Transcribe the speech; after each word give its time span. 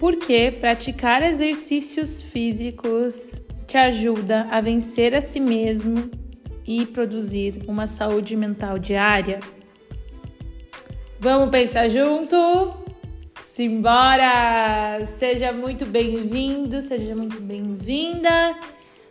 porque 0.00 0.50
praticar 0.58 1.22
exercícios 1.22 2.22
físicos 2.22 3.38
te 3.66 3.76
ajuda 3.76 4.48
a 4.50 4.58
vencer 4.58 5.14
a 5.14 5.20
si 5.20 5.38
mesmo 5.38 6.10
e 6.66 6.86
produzir 6.86 7.62
uma 7.68 7.86
saúde 7.86 8.34
mental 8.34 8.78
diária. 8.78 9.40
Vamos 11.18 11.50
pensar 11.50 11.90
junto? 11.90 12.72
Simbora! 13.42 15.04
Seja 15.04 15.52
muito 15.52 15.84
bem-vindo, 15.84 16.80
seja 16.80 17.14
muito 17.14 17.38
bem-vinda 17.38 18.58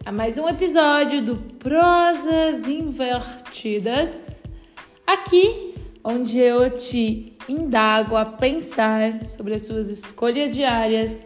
a 0.03 0.12
mais 0.12 0.40
um 0.40 0.49
episódio 0.49 1.21
do 1.21 1.35
Prosas 1.35 2.67
Invertidas. 2.67 4.41
Aqui, 5.05 5.76
onde 6.03 6.40
eu 6.40 6.71
te 6.71 7.28
indago 7.50 8.16
a 8.16 8.25
pensar 8.25 9.26
sobre 9.26 9.55
as 9.55 9.63
suas 9.63 9.88
escolhas 9.88 10.53
diárias, 10.53 11.26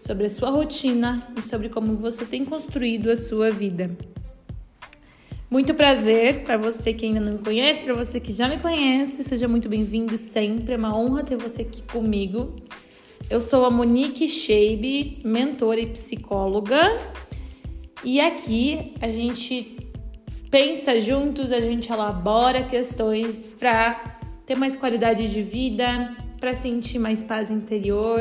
sobre 0.00 0.26
a 0.26 0.30
sua 0.30 0.50
rotina 0.50 1.26
e 1.36 1.42
sobre 1.42 1.68
como 1.68 1.96
você 1.96 2.24
tem 2.24 2.44
construído 2.44 3.10
a 3.10 3.16
sua 3.16 3.50
vida. 3.50 3.96
Muito 5.48 5.74
prazer 5.74 6.44
para 6.44 6.56
você 6.56 6.92
que 6.92 7.06
ainda 7.06 7.20
não 7.20 7.32
me 7.32 7.38
conhece, 7.38 7.84
para 7.84 7.94
você 7.94 8.20
que 8.20 8.32
já 8.32 8.48
me 8.48 8.58
conhece, 8.58 9.24
seja 9.24 9.48
muito 9.48 9.68
bem-vindo 9.68 10.16
sempre. 10.16 10.74
É 10.74 10.76
uma 10.76 10.96
honra 10.96 11.24
ter 11.24 11.36
você 11.36 11.62
aqui 11.62 11.82
comigo. 11.82 12.54
Eu 13.28 13.40
sou 13.40 13.64
a 13.64 13.70
Monique 13.70 14.28
Sheibe, 14.28 15.20
mentora 15.24 15.80
e 15.80 15.86
psicóloga. 15.86 16.96
E 18.04 18.20
aqui 18.20 18.94
a 19.00 19.08
gente 19.08 19.76
pensa 20.50 21.00
juntos, 21.00 21.52
a 21.52 21.60
gente 21.60 21.90
elabora 21.92 22.64
questões 22.64 23.46
para 23.46 24.09
ter 24.50 24.56
mais 24.56 24.74
qualidade 24.74 25.28
de 25.28 25.42
vida, 25.44 26.12
para 26.40 26.56
sentir 26.56 26.98
mais 26.98 27.22
paz 27.22 27.52
interior 27.52 28.20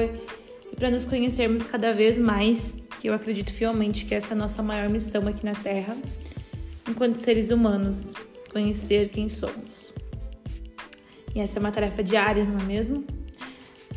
e 0.71 0.75
para 0.75 0.91
nos 0.91 1.03
conhecermos 1.03 1.65
cada 1.65 1.91
vez 1.91 2.19
mais, 2.19 2.71
que 2.99 3.09
eu 3.09 3.15
acredito 3.15 3.51
fielmente 3.51 4.05
que 4.05 4.13
essa 4.13 4.33
é 4.33 4.35
a 4.35 4.37
nossa 4.37 4.61
maior 4.61 4.91
missão 4.91 5.27
aqui 5.27 5.43
na 5.43 5.55
Terra 5.55 5.97
enquanto 6.87 7.15
seres 7.15 7.49
humanos, 7.49 8.13
conhecer 8.51 9.09
quem 9.09 9.27
somos. 9.27 9.91
E 11.33 11.39
essa 11.39 11.57
é 11.57 11.59
uma 11.59 11.71
tarefa 11.71 12.03
diária, 12.03 12.43
não 12.43 12.59
é 12.59 12.63
mesmo? 12.63 13.03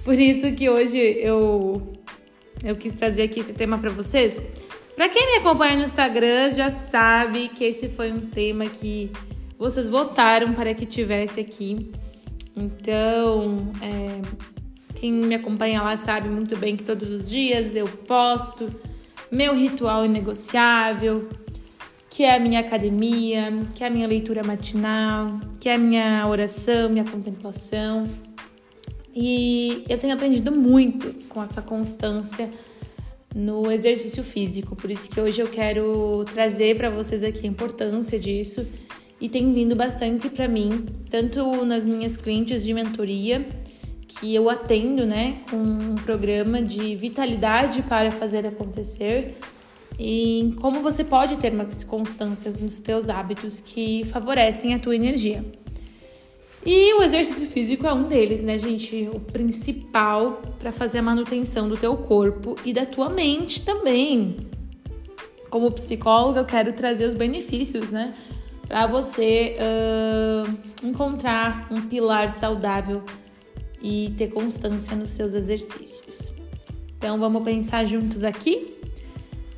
Por 0.03 0.15
isso 0.15 0.51
que 0.55 0.71
hoje 0.71 0.97
eu 0.99 1.83
eu 2.65 2.77
quis 2.77 2.95
trazer 2.95 3.25
aqui 3.25 3.41
esse 3.41 3.53
tema 3.53 3.77
para 3.77 3.91
vocês. 3.91 4.43
Para 4.97 5.11
quem 5.11 5.27
me 5.27 5.37
acompanha 5.37 5.77
no 5.77 5.83
Instagram 5.83 6.55
já 6.55 6.71
sabe 6.71 7.51
que 7.51 7.63
esse 7.63 7.89
foi 7.89 8.11
um 8.11 8.21
tema 8.21 8.65
que 8.71 9.11
vocês 9.59 9.91
votaram 9.91 10.55
para 10.55 10.73
que 10.73 10.87
tivesse 10.87 11.39
aqui. 11.39 11.93
Então, 12.57 13.73
é, 13.81 14.21
quem 14.95 15.13
me 15.13 15.35
acompanha 15.35 15.83
lá 15.83 15.97
sabe 15.97 16.29
muito 16.29 16.57
bem 16.57 16.77
que 16.77 16.85
todos 16.85 17.11
os 17.11 17.29
dias 17.29 17.75
eu 17.75 17.87
posto 17.89 18.71
meu 19.31 19.55
ritual 19.55 20.05
inegociável, 20.05 21.29
que 22.11 22.23
é 22.23 22.37
a 22.37 22.39
minha 22.39 22.61
academia, 22.61 23.51
que 23.75 23.83
é 23.83 23.87
a 23.87 23.91
minha 23.91 24.07
leitura 24.07 24.45
matinal, 24.45 25.41
que 25.59 25.71
é 25.71 25.75
a 25.75 25.79
minha 25.79 26.29
oração, 26.29 26.91
minha 26.91 27.05
contemplação. 27.05 28.07
E 29.15 29.85
eu 29.89 29.97
tenho 29.99 30.13
aprendido 30.13 30.53
muito 30.53 31.15
com 31.29 31.43
essa 31.43 31.63
constância 31.63 32.51
no 33.35 33.71
exercício 33.73 34.23
físico, 34.23 34.77
por 34.77 34.91
isso 34.91 35.09
que 35.09 35.19
hoje 35.19 35.41
eu 35.41 35.49
quero 35.49 36.25
trazer 36.35 36.77
para 36.77 36.91
vocês 36.91 37.25
aqui 37.25 37.47
a 37.47 37.49
importância 37.49 38.19
disso 38.19 38.67
e 39.23 39.29
tem 39.29 39.53
vindo 39.53 39.77
bastante 39.77 40.29
para 40.29 40.49
mim, 40.49 40.85
tanto 41.09 41.65
nas 41.65 41.85
minhas 41.85 42.17
clientes 42.17 42.65
de 42.65 42.75
mentoria, 42.75 43.47
que 44.09 44.35
eu 44.35 44.51
atendo, 44.51 45.07
né, 45.07 45.39
com 45.49 45.57
um 45.57 45.95
programa 45.95 46.61
de 46.61 46.97
vitalidade 46.97 47.83
para 47.83 48.11
fazer 48.11 48.45
acontecer, 48.45 49.39
e 49.97 50.53
como 50.61 50.81
você 50.81 51.05
pode 51.05 51.37
ter 51.37 51.53
mais 51.53 51.85
constâncias 51.85 52.59
nos 52.59 52.81
teus 52.81 53.09
hábitos 53.09 53.61
que 53.61 54.03
favorecem 54.07 54.75
a 54.75 54.79
tua 54.81 54.97
energia. 54.97 55.45
E 56.67 56.93
o 56.95 57.03
exercício 57.05 57.47
físico 57.47 57.87
é 57.87 57.93
um 57.93 58.09
deles, 58.09 58.43
né, 58.43 58.59
gente? 58.59 59.09
O 59.13 59.21
principal 59.21 60.43
para 60.59 60.73
fazer 60.73 60.99
a 60.99 61.03
manutenção 61.03 61.69
do 61.69 61.77
teu 61.77 61.97
corpo 61.97 62.57
e 62.65 62.73
da 62.73 62.85
tua 62.85 63.09
mente 63.09 63.63
também. 63.63 64.37
Como 65.49 65.71
psicóloga, 65.71 66.41
eu 66.41 66.45
quero 66.45 66.73
trazer 66.73 67.05
os 67.05 67.15
benefícios, 67.15 67.93
né? 67.93 68.15
Para 68.67 68.87
você 68.87 69.57
uh, 69.59 70.87
encontrar 70.87 71.67
um 71.71 71.83
pilar 71.83 72.31
saudável 72.31 73.03
e 73.83 74.15
ter 74.17 74.29
constância 74.29 74.97
nos 74.97 75.11
seus 75.11 75.35
exercícios. 75.35 76.33
Então, 76.97 77.19
vamos 77.19 77.43
pensar 77.43 77.85
juntos 77.85 78.25
aqui? 78.25 78.79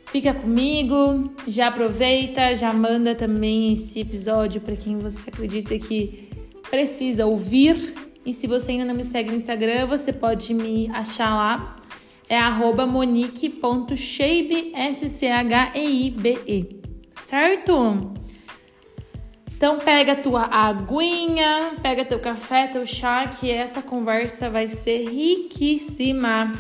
Fica 0.07 0.33
comigo, 0.33 1.25
já 1.47 1.69
aproveita, 1.69 2.55
já 2.55 2.73
manda 2.73 3.15
também 3.15 3.73
esse 3.73 4.01
episódio 4.01 4.61
para 4.61 4.77
quem 4.77 4.97
você 4.97 5.29
acredita 5.29 5.79
que 5.79 6.31
precisa 6.71 7.27
ouvir. 7.27 7.95
E 8.25 8.33
se 8.33 8.47
você 8.47 8.71
ainda 8.71 8.85
não 8.85 8.95
me 8.95 9.05
segue 9.05 9.31
no 9.31 9.37
Instagram, 9.37 9.87
você 9.87 10.13
pode 10.13 10.55
me 10.55 10.89
achar 10.91 11.35
lá. 11.35 11.77
É 12.29 12.41
monique.sheibe, 12.87 14.73
S-C-H-E-I-B-E. 14.75 16.81
Certo? 17.11 18.15
Então 19.57 19.79
pega 19.79 20.13
a 20.13 20.17
tua 20.17 20.43
aguinha, 20.43 21.75
pega 21.81 22.05
teu 22.05 22.19
café, 22.19 22.67
teu 22.67 22.85
chá, 22.85 23.29
que 23.29 23.51
essa 23.51 23.81
conversa 23.81 24.51
vai 24.51 24.69
ser 24.69 25.09
riquíssima 25.09 26.53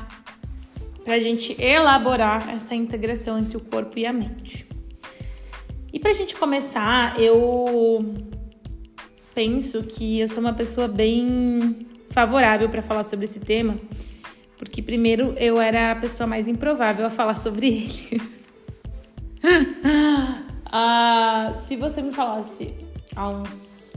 para 1.05 1.15
a 1.15 1.19
gente 1.19 1.55
elaborar 1.61 2.49
essa 2.49 2.75
integração 2.75 3.39
entre 3.39 3.57
o 3.57 3.61
corpo 3.61 3.99
e 3.99 4.07
a 4.07 4.13
mente. 4.13 4.67
E 5.93 6.01
para 6.01 6.11
a 6.11 6.15
gente 6.15 6.35
começar, 6.35 7.21
eu 7.21 8.15
penso 9.35 9.83
que 9.83 10.21
eu 10.21 10.29
sou 10.29 10.41
uma 10.41 10.55
pessoa 10.55 10.89
bem 10.89 11.87
favorável 12.11 12.69
para 12.71 12.81
falar 12.81 13.03
sobre 13.03 13.27
esse 13.27 13.41
tema, 13.41 13.77
porque 14.57 14.81
primeiro 14.81 15.35
eu 15.37 15.61
era 15.61 15.93
a 15.93 15.97
pessoa 15.97 16.27
mais 16.27 16.49
improvável 16.49 17.05
a 17.05 17.11
falar 17.11 17.35
sobre 17.37 17.67
ele. 17.67 18.23
ah, 20.77 21.53
se 21.55 21.77
você 21.77 22.03
me 22.03 22.11
falasse 22.11 22.75
há 23.15 23.29
uns 23.29 23.93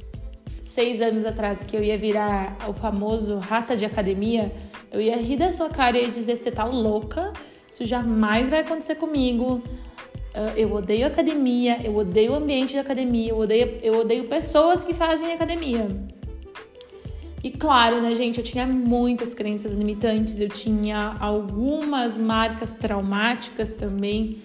seis 0.62 1.02
anos 1.02 1.26
atrás 1.26 1.64
que 1.64 1.76
eu 1.76 1.84
ia 1.84 1.98
virar 1.98 2.56
o 2.70 2.74
famoso 2.74 3.40
rata 3.40 3.76
de 3.76 3.84
academia, 3.84 4.52
eu 4.92 5.02
ia 5.02 5.18
rir 5.18 5.38
da 5.38 5.52
sua 5.52 5.70
cara 5.70 5.98
e 5.98 6.04
ia 6.04 6.12
dizer: 6.12 6.38
você 6.38 6.52
tá 6.52 6.64
louca? 6.64 7.34
Isso 7.68 7.84
jamais 7.84 8.52
vai 8.52 8.60
acontecer 8.60 8.94
comigo. 8.94 9.64
Ah, 10.36 10.54
eu 10.56 10.72
odeio 10.72 11.08
academia, 11.08 11.80
eu 11.84 11.98
odeio 11.98 12.34
o 12.34 12.36
ambiente 12.36 12.76
da 12.76 12.82
academia, 12.82 13.32
eu 13.32 13.40
odeio, 13.40 13.80
eu 13.82 14.02
odeio 14.02 14.26
pessoas 14.26 14.84
que 14.84 14.94
fazem 14.94 15.34
academia. 15.34 15.88
E 17.44 17.50
claro, 17.50 18.04
né, 18.04 18.14
gente, 18.14 18.38
eu 18.38 18.44
tinha 18.44 18.68
muitas 18.68 19.34
crenças 19.34 19.74
limitantes, 19.74 20.40
eu 20.40 20.50
tinha 20.50 21.16
algumas 21.20 22.20
marcas 22.20 22.76
traumáticas 22.76 23.76
também 23.76 24.44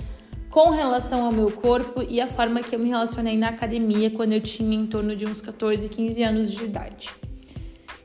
com 0.53 0.69
relação 0.69 1.25
ao 1.25 1.33
meu 1.33 1.51
corpo 1.51 2.03
e 2.07 2.21
a 2.21 2.29
forma 2.29 2.63
que 2.63 2.77
eu 2.77 2.79
me 2.79 2.91
relacionei 2.91 3.39
na 3.39 3.49
academia 3.49 4.11
quando 4.11 4.35
eu 4.35 4.41
tinha 4.41 4.77
em 4.77 4.87
torno 4.87 5.17
de 5.17 5.25
uns 5.25 5.41
14, 5.41 5.89
15 5.89 6.23
anos 6.23 6.53
de 6.53 6.63
idade. 6.63 7.09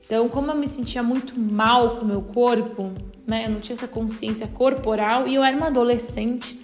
Então, 0.05 0.29
como 0.29 0.49
eu 0.49 0.55
me 0.55 0.65
sentia 0.65 1.03
muito 1.03 1.37
mal 1.37 1.97
com 1.97 2.05
o 2.05 2.07
meu 2.07 2.21
corpo, 2.21 2.93
né? 3.27 3.45
Eu 3.45 3.49
não 3.49 3.59
tinha 3.59 3.73
essa 3.73 3.87
consciência 3.87 4.47
corporal 4.47 5.27
e 5.27 5.35
eu 5.35 5.43
era 5.43 5.57
uma 5.57 5.67
adolescente. 5.67 6.57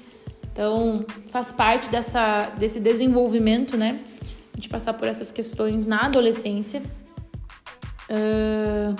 Então, 0.54 1.06
faz 1.30 1.52
parte 1.52 1.90
dessa, 1.90 2.50
desse 2.58 2.80
desenvolvimento, 2.80 3.76
né? 3.76 4.00
A 4.54 4.56
gente 4.56 4.70
passar 4.70 4.94
por 4.94 5.06
essas 5.06 5.34
questões 5.34 5.86
na 5.86 6.06
adolescência. 6.06 6.82
Uh... 8.10 8.96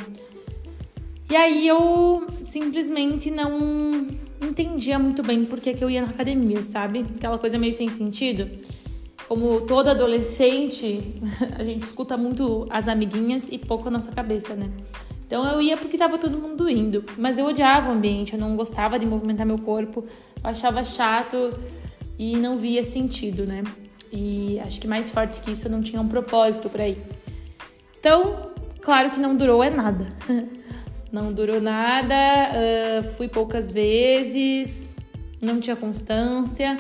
E 1.30 1.36
aí 1.36 1.66
eu 1.66 2.28
simplesmente 2.44 3.32
não 3.32 4.10
entendia 4.44 5.00
muito 5.00 5.24
bem 5.24 5.46
por 5.46 5.60
que, 5.60 5.76
eu 5.82 5.90
ia 5.90 6.02
na 6.02 6.10
academia, 6.10 6.62
sabe? 6.62 7.06
Aquela 7.16 7.38
coisa 7.38 7.58
meio 7.58 7.74
sem 7.74 7.90
sentido 7.90 8.50
como 9.28 9.62
toda 9.62 9.92
adolescente, 9.92 11.16
a 11.58 11.64
gente 11.64 11.84
escuta 11.84 12.18
muito 12.18 12.68
as 12.70 12.88
amiguinhas 12.88 13.48
e 13.52 13.58
pouco 13.58 13.88
a 13.88 13.92
nossa 13.92 14.12
cabeça, 14.12 14.54
né? 14.56 14.70
Então 15.26 15.46
eu 15.48 15.62
ia 15.62 15.76
porque 15.78 15.98
tava 15.98 16.18
todo 16.18 16.38
mundo 16.38 16.70
indo, 16.70 17.04
mas 17.18 17.40
eu 17.40 17.46
odiava 17.46 17.90
o 17.90 17.94
ambiente, 17.94 18.34
eu 18.34 18.40
não 18.40 18.56
gostava 18.56 19.00
de 19.00 19.06
movimentar 19.06 19.46
meu 19.46 19.58
corpo, 19.58 20.06
eu 20.44 20.50
achava 20.50 20.84
chato 20.84 21.58
e 22.20 22.38
não 22.38 22.58
via 22.58 22.84
sentido, 22.84 23.46
né? 23.46 23.64
E 24.12 24.60
acho 24.60 24.80
que 24.80 24.88
mais 24.88 25.10
forte 25.10 25.42
que 25.42 25.52
isso 25.52 25.66
eu 25.68 25.72
não 25.72 25.82
tinha 25.82 26.00
um 26.00 26.08
propósito 26.08 26.70
para 26.70 26.88
ir. 26.88 27.02
Então, 28.00 28.52
claro 28.82 29.10
que 29.10 29.20
não 29.20 29.36
durou 29.36 29.64
é 29.64 29.72
nada. 29.72 30.06
Não 31.14 31.32
durou 31.32 31.62
nada, 31.62 32.16
uh, 32.16 33.04
fui 33.10 33.28
poucas 33.28 33.70
vezes, 33.70 34.90
não 35.40 35.60
tinha 35.60 35.76
constância. 35.76 36.76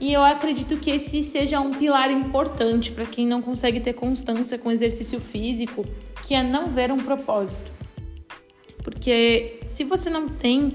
E 0.00 0.10
eu 0.14 0.22
acredito 0.22 0.78
que 0.78 0.90
esse 0.90 1.22
seja 1.22 1.60
um 1.60 1.70
pilar 1.70 2.10
importante 2.10 2.90
para 2.90 3.04
quem 3.04 3.26
não 3.26 3.42
consegue 3.42 3.80
ter 3.80 3.92
constância 3.92 4.56
com 4.56 4.70
exercício 4.70 5.20
físico, 5.20 5.84
que 6.26 6.34
é 6.34 6.42
não 6.42 6.70
ver 6.70 6.90
um 6.90 6.96
propósito. 6.96 7.70
Porque 8.82 9.58
se 9.62 9.84
você 9.84 10.08
não 10.08 10.26
tem 10.26 10.72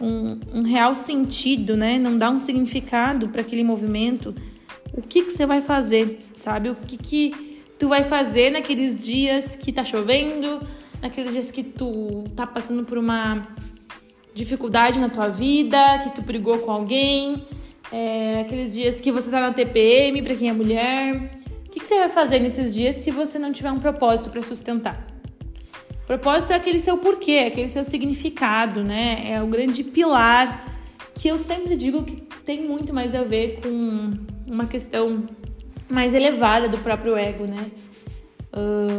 um, 0.00 0.40
um 0.52 0.62
real 0.62 0.96
sentido, 0.96 1.76
né? 1.76 1.96
Não 1.96 2.18
dá 2.18 2.28
um 2.28 2.40
significado 2.40 3.28
para 3.28 3.40
aquele 3.40 3.62
movimento, 3.62 4.34
o 4.92 5.00
que, 5.00 5.22
que 5.22 5.30
você 5.30 5.46
vai 5.46 5.60
fazer, 5.60 6.18
sabe? 6.40 6.70
O 6.70 6.74
que, 6.74 6.96
que 6.96 7.62
tu 7.78 7.88
vai 7.88 8.02
fazer 8.02 8.50
naqueles 8.50 9.04
dias 9.04 9.54
que 9.54 9.72
tá 9.72 9.84
chovendo, 9.84 10.60
naqueles 11.04 11.32
dias 11.32 11.50
que 11.50 11.62
tu 11.62 12.24
tá 12.34 12.46
passando 12.46 12.82
por 12.82 12.96
uma 12.96 13.46
dificuldade 14.32 14.98
na 14.98 15.10
tua 15.10 15.28
vida, 15.28 15.98
que 15.98 16.08
tu 16.14 16.22
brigou 16.22 16.60
com 16.60 16.70
alguém, 16.70 17.46
é, 17.92 18.40
aqueles 18.40 18.72
dias 18.72 19.02
que 19.02 19.12
você 19.12 19.30
tá 19.30 19.38
na 19.38 19.52
TPM, 19.52 20.22
para 20.22 20.34
quem 20.34 20.48
é 20.48 20.52
mulher. 20.54 21.30
O 21.66 21.70
que, 21.70 21.80
que 21.80 21.86
você 21.86 21.98
vai 21.98 22.08
fazer 22.08 22.38
nesses 22.38 22.72
dias 22.72 22.96
se 22.96 23.10
você 23.10 23.38
não 23.38 23.52
tiver 23.52 23.70
um 23.70 23.78
propósito 23.78 24.30
para 24.30 24.40
sustentar? 24.40 25.06
O 26.04 26.06
propósito 26.06 26.54
é 26.54 26.56
aquele 26.56 26.80
seu 26.80 26.96
porquê, 26.96 27.44
aquele 27.48 27.68
seu 27.68 27.84
significado, 27.84 28.82
né? 28.82 29.30
É 29.30 29.42
o 29.42 29.46
grande 29.46 29.84
pilar 29.84 30.72
que 31.14 31.28
eu 31.28 31.38
sempre 31.38 31.76
digo 31.76 32.02
que 32.02 32.16
tem 32.46 32.66
muito 32.66 32.94
mais 32.94 33.14
a 33.14 33.22
ver 33.22 33.60
com 33.62 34.14
uma 34.46 34.64
questão 34.66 35.24
mais 35.86 36.14
elevada 36.14 36.66
do 36.66 36.78
próprio 36.78 37.14
ego, 37.14 37.44
né? 37.44 37.70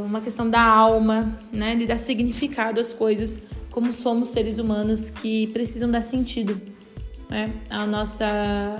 Uma 0.05 0.21
questão 0.21 0.49
da 0.49 0.61
alma, 0.61 1.37
né? 1.51 1.75
De 1.75 1.85
dar 1.85 1.97
significado 1.97 2.79
às 2.79 2.91
coisas, 2.91 3.41
como 3.71 3.93
somos 3.93 4.29
seres 4.29 4.57
humanos 4.57 5.09
que 5.09 5.47
precisam 5.47 5.89
dar 5.89 6.01
sentido 6.01 6.61
né? 7.29 7.53
à, 7.69 7.85
nossa, 7.85 8.25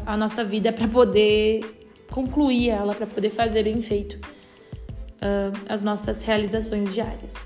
à 0.05 0.15
nossa 0.15 0.43
vida 0.43 0.71
para 0.71 0.87
poder 0.87 1.61
concluir 2.09 2.69
ela, 2.69 2.93
para 2.93 3.07
poder 3.07 3.29
fazer 3.29 3.63
bem 3.63 3.81
feito 3.81 4.15
uh, 4.15 5.57
as 5.67 5.81
nossas 5.81 6.23
realizações 6.23 6.93
diárias. 6.93 7.45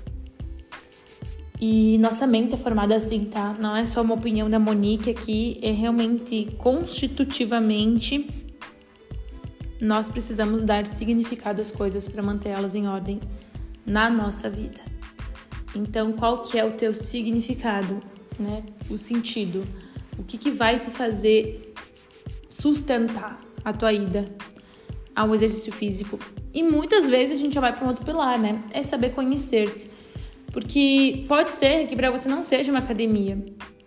E 1.60 1.98
nossa 1.98 2.26
mente 2.26 2.54
é 2.54 2.56
formada 2.56 2.94
assim, 2.94 3.24
tá? 3.24 3.54
Não 3.58 3.76
é 3.76 3.84
só 3.84 4.00
uma 4.00 4.14
opinião 4.14 4.48
da 4.48 4.58
Monique 4.58 5.10
aqui, 5.10 5.58
é 5.62 5.70
realmente 5.70 6.48
constitutivamente 6.56 8.26
nós 9.80 10.08
precisamos 10.08 10.64
dar 10.64 10.86
significado 10.86 11.60
às 11.60 11.70
coisas 11.70 12.06
para 12.06 12.22
manter 12.22 12.50
elas 12.50 12.74
em 12.74 12.86
ordem 12.86 13.20
na 13.86 14.10
nossa 14.10 14.48
vida. 14.50 14.80
Então, 15.74 16.12
qual 16.12 16.42
que 16.42 16.58
é 16.58 16.64
o 16.64 16.72
teu 16.72 16.92
significado, 16.92 18.00
né? 18.38 18.62
O 18.90 18.98
sentido. 18.98 19.64
O 20.18 20.24
que, 20.24 20.36
que 20.36 20.50
vai 20.50 20.80
te 20.80 20.90
fazer 20.90 21.72
sustentar 22.48 23.40
a 23.64 23.72
tua 23.72 23.92
ida 23.92 24.34
ao 25.14 25.34
exercício 25.34 25.72
físico? 25.72 26.18
E 26.52 26.62
muitas 26.62 27.08
vezes 27.08 27.38
a 27.38 27.40
gente 27.40 27.54
já 27.54 27.60
vai 27.60 27.74
para 27.74 27.84
um 27.84 27.88
outro 27.88 28.04
pilar, 28.04 28.38
né? 28.38 28.62
É 28.72 28.82
saber 28.82 29.10
conhecer-se. 29.10 29.88
Porque 30.52 31.24
pode 31.28 31.52
ser 31.52 31.86
que 31.86 31.94
para 31.94 32.10
você 32.10 32.28
não 32.28 32.42
seja 32.42 32.72
uma 32.72 32.80
academia 32.80 33.38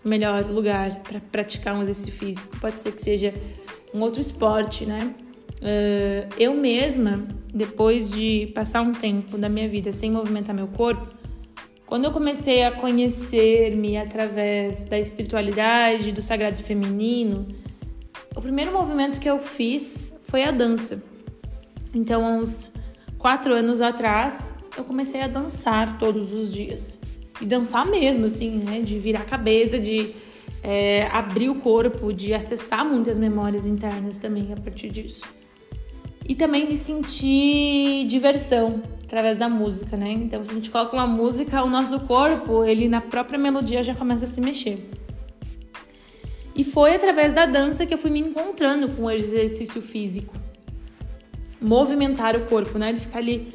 o 0.03 0.07
melhor 0.07 0.45
lugar 0.47 0.99
para 0.99 1.19
praticar 1.19 1.75
um 1.75 1.81
exercício 1.81 2.11
físico, 2.11 2.59
pode 2.59 2.81
ser 2.81 2.91
que 2.91 3.01
seja 3.01 3.33
um 3.93 4.01
outro 4.01 4.19
esporte, 4.19 4.85
né? 4.85 5.15
Uh, 5.61 6.27
eu 6.37 6.53
mesma, 6.53 7.25
depois 7.53 8.09
de 8.09 8.51
passar 8.53 8.81
um 8.81 8.91
tempo 8.91 9.37
da 9.37 9.47
minha 9.47 9.67
vida 9.69 9.91
sem 9.91 10.11
movimentar 10.11 10.55
meu 10.55 10.67
corpo, 10.67 11.07
quando 11.85 12.05
eu 12.05 12.11
comecei 12.11 12.63
a 12.63 12.71
conhecer-me 12.71 13.97
através 13.97 14.83
da 14.85 14.97
espiritualidade, 14.97 16.11
do 16.11 16.21
sagrado 16.21 16.57
feminino, 16.57 17.47
o 18.35 18.41
primeiro 18.41 18.71
movimento 18.71 19.19
que 19.19 19.29
eu 19.29 19.37
fiz 19.37 20.11
foi 20.21 20.43
a 20.43 20.51
dança. 20.51 21.03
Então, 21.93 22.25
há 22.25 22.29
uns 22.29 22.71
quatro 23.19 23.53
anos 23.53 23.81
atrás, 23.81 24.53
eu 24.75 24.83
comecei 24.83 25.21
a 25.21 25.27
dançar 25.27 25.99
todos 25.99 26.33
os 26.33 26.51
dias. 26.51 26.99
E 27.39 27.45
dançar 27.45 27.85
mesmo, 27.85 28.25
assim, 28.25 28.49
né? 28.57 28.81
De 28.81 28.97
virar 28.97 29.21
a 29.21 29.25
cabeça, 29.25 29.79
de 29.79 30.15
é, 30.63 31.07
abrir 31.11 31.49
o 31.49 31.55
corpo, 31.55 32.11
de 32.11 32.33
acessar 32.33 32.83
muitas 32.83 33.17
memórias 33.17 33.65
internas 33.65 34.17
também 34.17 34.51
a 34.51 34.59
partir 34.59 34.89
disso. 34.89 35.21
E 36.27 36.35
também 36.35 36.65
de 36.67 36.77
sentir 36.77 38.05
diversão 38.07 38.81
através 39.03 39.37
da 39.37 39.47
música, 39.47 39.95
né? 39.95 40.11
Então, 40.11 40.43
se 40.43 40.51
a 40.51 40.55
gente 40.55 40.71
coloca 40.71 40.95
uma 40.95 41.05
música, 41.05 41.63
o 41.63 41.69
nosso 41.69 41.99
corpo, 42.01 42.63
ele 42.63 42.87
na 42.87 43.01
própria 43.01 43.37
melodia 43.37 43.83
já 43.83 43.93
começa 43.93 44.23
a 44.23 44.27
se 44.27 44.41
mexer. 44.41 44.89
E 46.55 46.63
foi 46.63 46.95
através 46.95 47.33
da 47.33 47.45
dança 47.45 47.85
que 47.85 47.93
eu 47.93 47.97
fui 47.97 48.09
me 48.09 48.19
encontrando 48.19 48.87
com 48.89 49.03
o 49.03 49.11
exercício 49.11 49.81
físico. 49.81 50.33
Movimentar 51.61 52.35
o 52.35 52.41
corpo, 52.45 52.77
né? 52.77 52.93
De 52.93 53.01
ficar 53.01 53.19
ali 53.19 53.53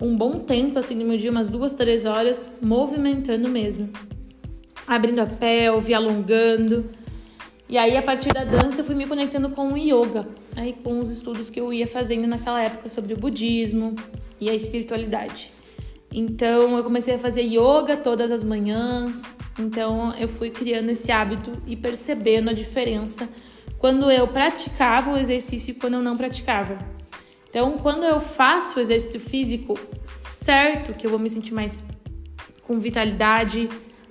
um 0.00 0.16
bom 0.16 0.38
tempo, 0.38 0.78
assim, 0.78 0.94
no 0.94 1.04
meu 1.04 1.18
dia, 1.18 1.30
umas 1.30 1.50
duas, 1.50 1.74
três 1.74 2.04
horas, 2.04 2.50
movimentando 2.60 3.48
mesmo. 3.48 3.90
Abrindo 4.86 5.20
a 5.20 5.26
pelve, 5.26 5.92
alongando. 5.92 6.90
E 7.70 7.78
aí, 7.78 7.96
a 7.96 8.02
partir 8.02 8.34
da 8.34 8.42
dança, 8.42 8.80
eu 8.80 8.84
fui 8.84 8.96
me 8.96 9.06
conectando 9.06 9.48
com 9.50 9.72
o 9.72 9.76
yoga, 9.78 10.26
aí 10.56 10.72
com 10.72 10.98
os 10.98 11.08
estudos 11.08 11.48
que 11.50 11.60
eu 11.60 11.72
ia 11.72 11.86
fazendo 11.86 12.26
naquela 12.26 12.60
época 12.60 12.88
sobre 12.88 13.14
o 13.14 13.16
budismo 13.16 13.94
e 14.40 14.50
a 14.50 14.54
espiritualidade. 14.54 15.52
Então, 16.12 16.76
eu 16.76 16.82
comecei 16.82 17.14
a 17.14 17.18
fazer 17.18 17.42
yoga 17.42 17.96
todas 17.96 18.32
as 18.32 18.42
manhãs. 18.42 19.22
Então, 19.56 20.12
eu 20.18 20.26
fui 20.26 20.50
criando 20.50 20.90
esse 20.90 21.12
hábito 21.12 21.52
e 21.64 21.76
percebendo 21.76 22.50
a 22.50 22.52
diferença 22.52 23.28
quando 23.78 24.10
eu 24.10 24.26
praticava 24.26 25.12
o 25.12 25.16
exercício 25.16 25.70
e 25.70 25.74
quando 25.74 25.94
eu 25.94 26.02
não 26.02 26.16
praticava. 26.16 26.76
Então, 27.48 27.78
quando 27.78 28.02
eu 28.02 28.18
faço 28.18 28.80
exercício 28.80 29.20
físico, 29.20 29.78
certo 30.02 30.92
que 30.92 31.06
eu 31.06 31.10
vou 31.10 31.20
me 31.20 31.28
sentir 31.28 31.54
mais 31.54 31.84
com 32.62 32.80
vitalidade, 32.80 33.68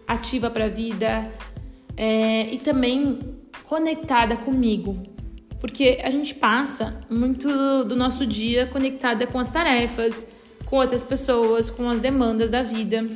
ativa 0.07 0.49
para 0.49 0.63
a 0.63 0.69
vida 0.69 1.29
é, 1.97 2.43
e 2.53 2.57
também 2.57 3.28
conectada 3.69 4.35
comigo, 4.35 4.97
porque 5.61 5.99
a 6.03 6.09
gente 6.09 6.33
passa 6.33 6.99
muito 7.09 7.47
do 7.83 7.95
nosso 7.95 8.25
dia 8.25 8.65
conectada 8.65 9.27
com 9.27 9.37
as 9.37 9.51
tarefas, 9.51 10.27
com 10.65 10.77
outras 10.77 11.03
pessoas, 11.03 11.69
com 11.69 11.87
as 11.87 11.99
demandas 11.99 12.49
da 12.49 12.63
vida. 12.63 13.07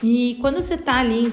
E 0.00 0.38
quando 0.40 0.62
você 0.62 0.78
tá 0.78 0.98
ali 0.98 1.32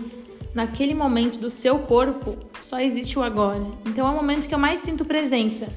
naquele 0.56 0.96
momento 0.96 1.38
do 1.38 1.50
seu 1.50 1.78
corpo, 1.80 2.36
só 2.60 2.80
existe 2.80 3.20
o 3.20 3.22
agora. 3.22 3.64
Então 3.86 4.08
é 4.08 4.10
o 4.10 4.16
momento 4.16 4.48
que 4.48 4.56
eu 4.56 4.60
mais 4.60 4.80
sinto 4.80 5.06
presença 5.06 5.68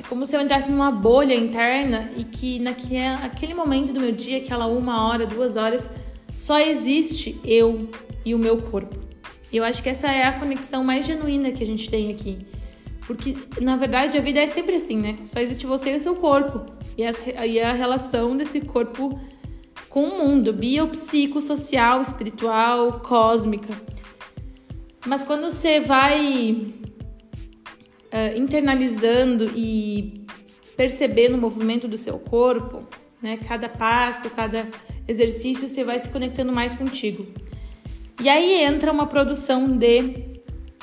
é 0.00 0.02
como 0.02 0.24
se 0.24 0.34
eu 0.34 0.40
entrasse 0.40 0.70
numa 0.70 0.90
bolha 0.90 1.34
interna 1.34 2.10
e 2.16 2.24
que 2.24 2.58
naquele 2.58 3.52
momento 3.52 3.92
do 3.92 4.00
meu 4.00 4.12
dia, 4.12 4.38
aquela 4.38 4.66
uma 4.66 5.06
hora, 5.06 5.26
duas 5.26 5.56
horas, 5.56 5.90
só 6.38 6.58
existe 6.58 7.38
eu 7.44 7.86
e 8.24 8.34
o 8.34 8.38
meu 8.38 8.62
corpo. 8.62 9.09
Eu 9.52 9.64
acho 9.64 9.82
que 9.82 9.88
essa 9.88 10.10
é 10.10 10.24
a 10.24 10.38
conexão 10.38 10.84
mais 10.84 11.06
genuína 11.06 11.50
que 11.50 11.62
a 11.62 11.66
gente 11.66 11.90
tem 11.90 12.10
aqui. 12.10 12.38
Porque, 13.06 13.36
na 13.60 13.76
verdade, 13.76 14.16
a 14.16 14.20
vida 14.20 14.38
é 14.38 14.46
sempre 14.46 14.76
assim, 14.76 14.96
né? 14.96 15.18
Só 15.24 15.40
existe 15.40 15.66
você 15.66 15.92
e 15.92 15.96
o 15.96 16.00
seu 16.00 16.14
corpo. 16.14 16.64
E 16.96 17.04
a, 17.04 17.46
e 17.46 17.60
a 17.60 17.72
relação 17.72 18.36
desse 18.36 18.60
corpo 18.60 19.18
com 19.88 20.04
o 20.04 20.18
mundo, 20.24 20.52
biopsicossocial, 20.52 22.00
espiritual, 22.00 23.00
cósmica. 23.00 23.74
Mas 25.04 25.24
quando 25.24 25.50
você 25.50 25.80
vai 25.80 26.72
uh, 28.12 28.38
internalizando 28.38 29.50
e 29.56 30.24
percebendo 30.76 31.34
o 31.34 31.38
movimento 31.38 31.88
do 31.88 31.96
seu 31.96 32.18
corpo, 32.18 32.86
né? 33.20 33.38
Cada 33.46 33.68
passo, 33.68 34.30
cada 34.30 34.68
exercício, 35.08 35.68
você 35.68 35.82
vai 35.82 35.98
se 35.98 36.08
conectando 36.08 36.52
mais 36.52 36.72
contigo. 36.72 37.26
E 38.22 38.28
aí 38.28 38.62
entra 38.62 38.92
uma 38.92 39.06
produção 39.06 39.66
de 39.66 40.40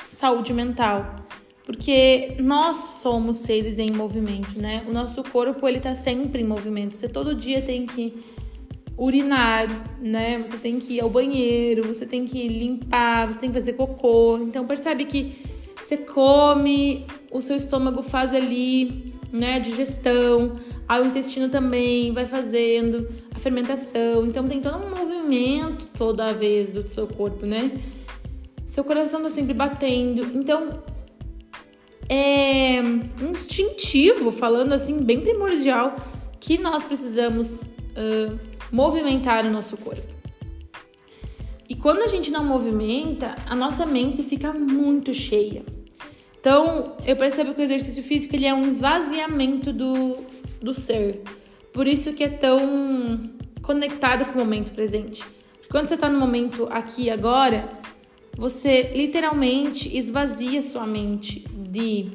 saúde 0.08 0.52
mental, 0.52 1.14
porque 1.64 2.34
nós 2.40 2.76
somos 2.76 3.36
seres 3.36 3.78
em 3.78 3.92
movimento, 3.92 4.60
né? 4.60 4.84
O 4.88 4.92
nosso 4.92 5.22
corpo 5.22 5.68
ele 5.68 5.78
tá 5.78 5.94
sempre 5.94 6.42
em 6.42 6.44
movimento. 6.44 6.96
Você 6.96 7.08
todo 7.08 7.36
dia 7.36 7.62
tem 7.62 7.86
que 7.86 8.12
urinar, 8.96 9.68
né? 10.00 10.38
Você 10.38 10.56
tem 10.56 10.80
que 10.80 10.94
ir 10.94 11.00
ao 11.00 11.08
banheiro, 11.08 11.86
você 11.86 12.04
tem 12.04 12.24
que 12.24 12.48
limpar, 12.48 13.32
você 13.32 13.38
tem 13.38 13.50
que 13.50 13.54
fazer 13.54 13.74
cocô. 13.74 14.40
Então 14.42 14.66
percebe 14.66 15.04
que 15.04 15.36
você 15.76 15.96
come, 15.96 17.06
o 17.30 17.40
seu 17.40 17.54
estômago 17.54 18.02
faz 18.02 18.34
ali, 18.34 19.14
né, 19.32 19.60
digestão, 19.60 20.56
aí 20.88 21.02
o 21.02 21.06
intestino 21.06 21.48
também 21.48 22.12
vai 22.12 22.24
fazendo 22.24 23.06
a 23.34 23.38
fermentação. 23.38 24.24
Então 24.26 24.48
tem 24.48 24.60
todo 24.60 24.78
um 24.78 24.90
movimento 24.90 25.86
toda 25.96 26.32
vez 26.32 26.72
do 26.72 26.88
seu 26.88 27.06
corpo, 27.06 27.44
né? 27.44 27.72
Seu 28.64 28.82
coração 28.82 29.22
tá 29.22 29.28
sempre 29.28 29.52
batendo. 29.52 30.22
Então 30.34 30.82
é 32.08 32.78
instintivo, 33.20 34.32
falando 34.32 34.72
assim, 34.72 35.02
bem 35.02 35.20
primordial, 35.20 35.96
que 36.40 36.56
nós 36.56 36.82
precisamos 36.82 37.62
uh, 37.62 38.38
movimentar 38.72 39.44
o 39.44 39.50
nosso 39.50 39.76
corpo. 39.76 40.16
E 41.68 41.74
quando 41.74 42.00
a 42.00 42.06
gente 42.06 42.30
não 42.30 42.42
movimenta, 42.42 43.36
a 43.46 43.54
nossa 43.54 43.84
mente 43.84 44.22
fica 44.22 44.54
muito 44.54 45.12
cheia. 45.12 45.62
Então, 46.40 46.96
eu 47.06 47.14
percebo 47.14 47.52
que 47.52 47.60
o 47.60 47.64
exercício 47.64 48.02
físico 48.02 48.34
ele 48.34 48.46
é 48.46 48.54
um 48.54 48.62
esvaziamento 48.62 49.70
do, 49.70 50.16
do 50.60 50.74
ser. 50.74 51.22
Por 51.72 51.86
isso 51.86 52.12
que 52.12 52.24
é 52.24 52.28
tão 52.28 53.20
conectado 53.62 54.24
com 54.26 54.32
o 54.32 54.38
momento 54.38 54.72
presente. 54.72 55.24
Quando 55.70 55.86
você 55.86 55.94
está 55.94 56.08
no 56.08 56.18
momento 56.18 56.66
aqui 56.70 57.04
e 57.04 57.10
agora, 57.10 57.68
você 58.36 58.92
literalmente 58.94 59.94
esvazia 59.96 60.62
sua 60.62 60.86
mente 60.86 61.40
de 61.70 62.10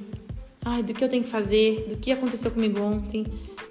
ai, 0.65 0.81
do 0.81 0.93
que 0.93 1.03
eu 1.03 1.09
tenho 1.09 1.23
que 1.23 1.29
fazer, 1.29 1.87
do 1.89 1.97
que 1.97 2.11
aconteceu 2.11 2.49
comigo 2.49 2.79
ontem, 2.79 3.25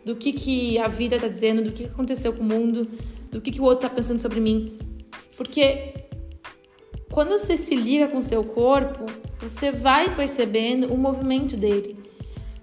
do 0.05 0.15
que, 0.15 0.33
que 0.33 0.79
a 0.79 0.89
vida 0.89 1.19
tá 1.19 1.29
dizendo, 1.29 1.63
do 1.63 1.73
que 1.73 1.85
aconteceu 1.85 2.33
com 2.33 2.43
o 2.43 2.45
mundo, 2.45 2.89
do 3.31 3.41
que, 3.41 3.51
que 3.51 3.61
o 3.61 3.65
outro 3.65 3.89
tá 3.89 3.95
pensando 3.95 4.21
sobre 4.21 4.41
mim. 4.41 4.79
Porque 5.37 5.95
quando 7.11 7.31
você 7.31 7.57
se 7.57 7.75
liga 7.75 8.09
com 8.09 8.21
seu 8.21 8.45
corpo, 8.45 9.07
você 9.41 9.73
vai 9.73 10.15
percebendo 10.15 10.93
o 10.93 10.97
movimento 10.97 11.57
dele. 11.57 11.97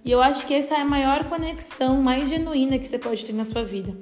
E 0.10 0.12
eu 0.12 0.24
acho 0.24 0.48
que 0.48 0.56
essa 0.56 0.74
é 0.74 0.82
a 0.82 0.86
maior 0.86 1.26
conexão 1.26 2.02
mais 2.02 2.28
genuína 2.28 2.80
que 2.80 2.88
você 2.88 2.98
pode 2.98 3.24
ter 3.24 3.32
na 3.32 3.46
sua 3.46 3.64
vida. 3.64 3.96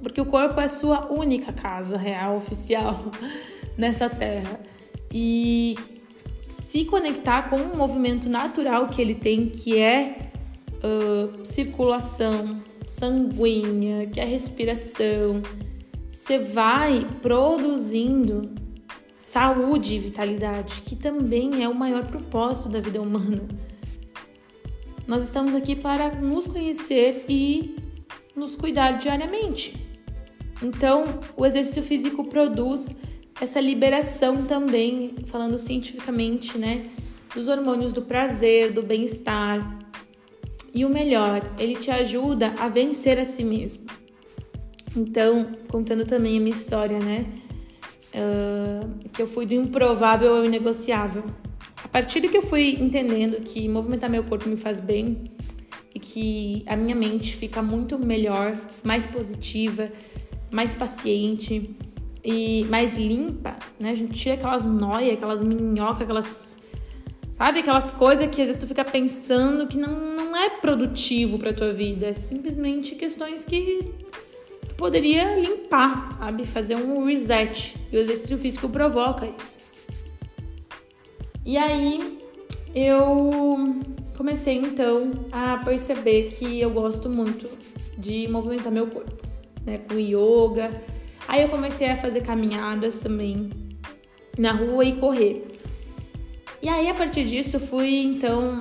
Porque 0.00 0.20
o 0.20 0.24
corpo 0.24 0.60
é 0.60 0.66
a 0.66 0.68
sua 0.68 1.12
única 1.12 1.52
casa 1.52 1.98
real, 1.98 2.36
oficial, 2.38 3.10
nessa 3.76 4.08
terra. 4.08 4.60
E 5.12 5.74
se 6.48 6.84
conectar 6.84 7.50
com 7.50 7.56
um 7.56 7.76
movimento 7.76 8.28
natural 8.28 8.86
que 8.86 9.02
ele 9.02 9.16
tem, 9.16 9.48
que 9.48 9.76
é 9.76 10.30
uh, 10.76 11.44
circulação 11.44 12.62
sanguínea, 12.86 14.06
que 14.06 14.20
é 14.20 14.24
respiração, 14.24 15.42
você 16.08 16.38
vai 16.38 17.04
produzindo 17.20 18.42
saúde 19.16 19.96
e 19.96 19.98
vitalidade, 19.98 20.82
que 20.82 20.94
também 20.94 21.64
é 21.64 21.68
o 21.68 21.74
maior 21.74 22.06
propósito 22.06 22.68
da 22.68 22.78
vida 22.78 23.02
humana. 23.02 23.63
Nós 25.06 25.22
estamos 25.22 25.54
aqui 25.54 25.76
para 25.76 26.14
nos 26.14 26.46
conhecer 26.46 27.24
e 27.28 27.76
nos 28.34 28.56
cuidar 28.56 28.92
diariamente. 28.92 29.84
Então, 30.62 31.20
o 31.36 31.44
exercício 31.44 31.82
físico 31.82 32.24
produz 32.24 32.96
essa 33.40 33.60
liberação 33.60 34.44
também, 34.44 35.16
falando 35.26 35.58
cientificamente, 35.58 36.56
né, 36.56 36.86
dos 37.34 37.48
hormônios 37.48 37.92
do 37.92 38.02
prazer, 38.02 38.72
do 38.72 38.82
bem-estar. 38.82 39.78
E 40.72 40.84
o 40.84 40.88
melhor, 40.88 41.42
ele 41.58 41.76
te 41.76 41.90
ajuda 41.90 42.54
a 42.58 42.68
vencer 42.68 43.18
a 43.18 43.24
si 43.24 43.44
mesmo. 43.44 43.84
Então, 44.96 45.52
contando 45.68 46.06
também 46.06 46.38
a 46.38 46.40
minha 46.40 46.52
história, 46.52 46.98
né, 46.98 47.26
uh, 48.14 49.08
que 49.10 49.20
eu 49.20 49.26
fui 49.26 49.44
do 49.44 49.54
improvável 49.54 50.36
ao 50.36 50.44
inegociável. 50.44 51.24
Partir 51.94 52.18
do 52.18 52.28
que 52.28 52.36
eu 52.36 52.42
fui 52.42 52.76
entendendo 52.80 53.40
que 53.40 53.68
movimentar 53.68 54.10
meu 54.10 54.24
corpo 54.24 54.48
me 54.48 54.56
faz 54.56 54.80
bem 54.80 55.30
e 55.94 56.00
que 56.00 56.64
a 56.66 56.74
minha 56.74 56.92
mente 56.92 57.36
fica 57.36 57.62
muito 57.62 57.96
melhor, 57.96 58.58
mais 58.82 59.06
positiva, 59.06 59.92
mais 60.50 60.74
paciente, 60.74 61.70
e 62.24 62.64
mais 62.64 62.96
limpa, 62.96 63.56
né? 63.78 63.90
A 63.90 63.94
gente 63.94 64.18
tira 64.18 64.34
aquelas 64.34 64.68
noias, 64.68 65.12
aquelas 65.12 65.44
minhocas, 65.44 66.02
aquelas. 66.02 66.58
Sabe? 67.30 67.60
Aquelas 67.60 67.92
coisas 67.92 68.26
que 68.26 68.42
às 68.42 68.48
vezes 68.48 68.60
tu 68.60 68.66
fica 68.66 68.84
pensando 68.84 69.68
que 69.68 69.78
não, 69.78 70.16
não 70.16 70.36
é 70.36 70.50
produtivo 70.50 71.38
pra 71.38 71.52
tua 71.52 71.72
vida. 71.72 72.08
É 72.08 72.12
simplesmente 72.12 72.96
questões 72.96 73.44
que 73.44 73.88
tu 74.68 74.74
poderia 74.74 75.38
limpar, 75.38 76.02
sabe? 76.02 76.44
Fazer 76.44 76.74
um 76.74 77.04
reset. 77.04 77.76
E 77.92 77.96
o 77.96 78.00
exercício 78.00 78.36
físico 78.36 78.68
provoca 78.68 79.26
isso. 79.26 79.63
E 81.44 81.56
aí 81.56 82.18
eu 82.74 83.80
comecei 84.16 84.56
então 84.56 85.12
a 85.30 85.58
perceber 85.58 86.28
que 86.28 86.60
eu 86.60 86.70
gosto 86.70 87.08
muito 87.08 87.48
de 87.98 88.26
movimentar 88.28 88.72
meu 88.72 88.86
corpo, 88.86 89.26
né? 89.64 89.78
Com 89.88 89.98
yoga 89.98 90.70
Aí 91.26 91.42
eu 91.42 91.48
comecei 91.48 91.88
a 91.88 91.96
fazer 91.96 92.20
caminhadas 92.20 92.98
também 92.98 93.50
na 94.38 94.52
rua 94.52 94.84
e 94.84 94.96
correr. 94.96 95.46
E 96.62 96.68
aí 96.68 96.88
a 96.88 96.94
partir 96.94 97.24
disso 97.24 97.56
eu 97.56 97.60
fui 97.60 98.02
então 98.02 98.60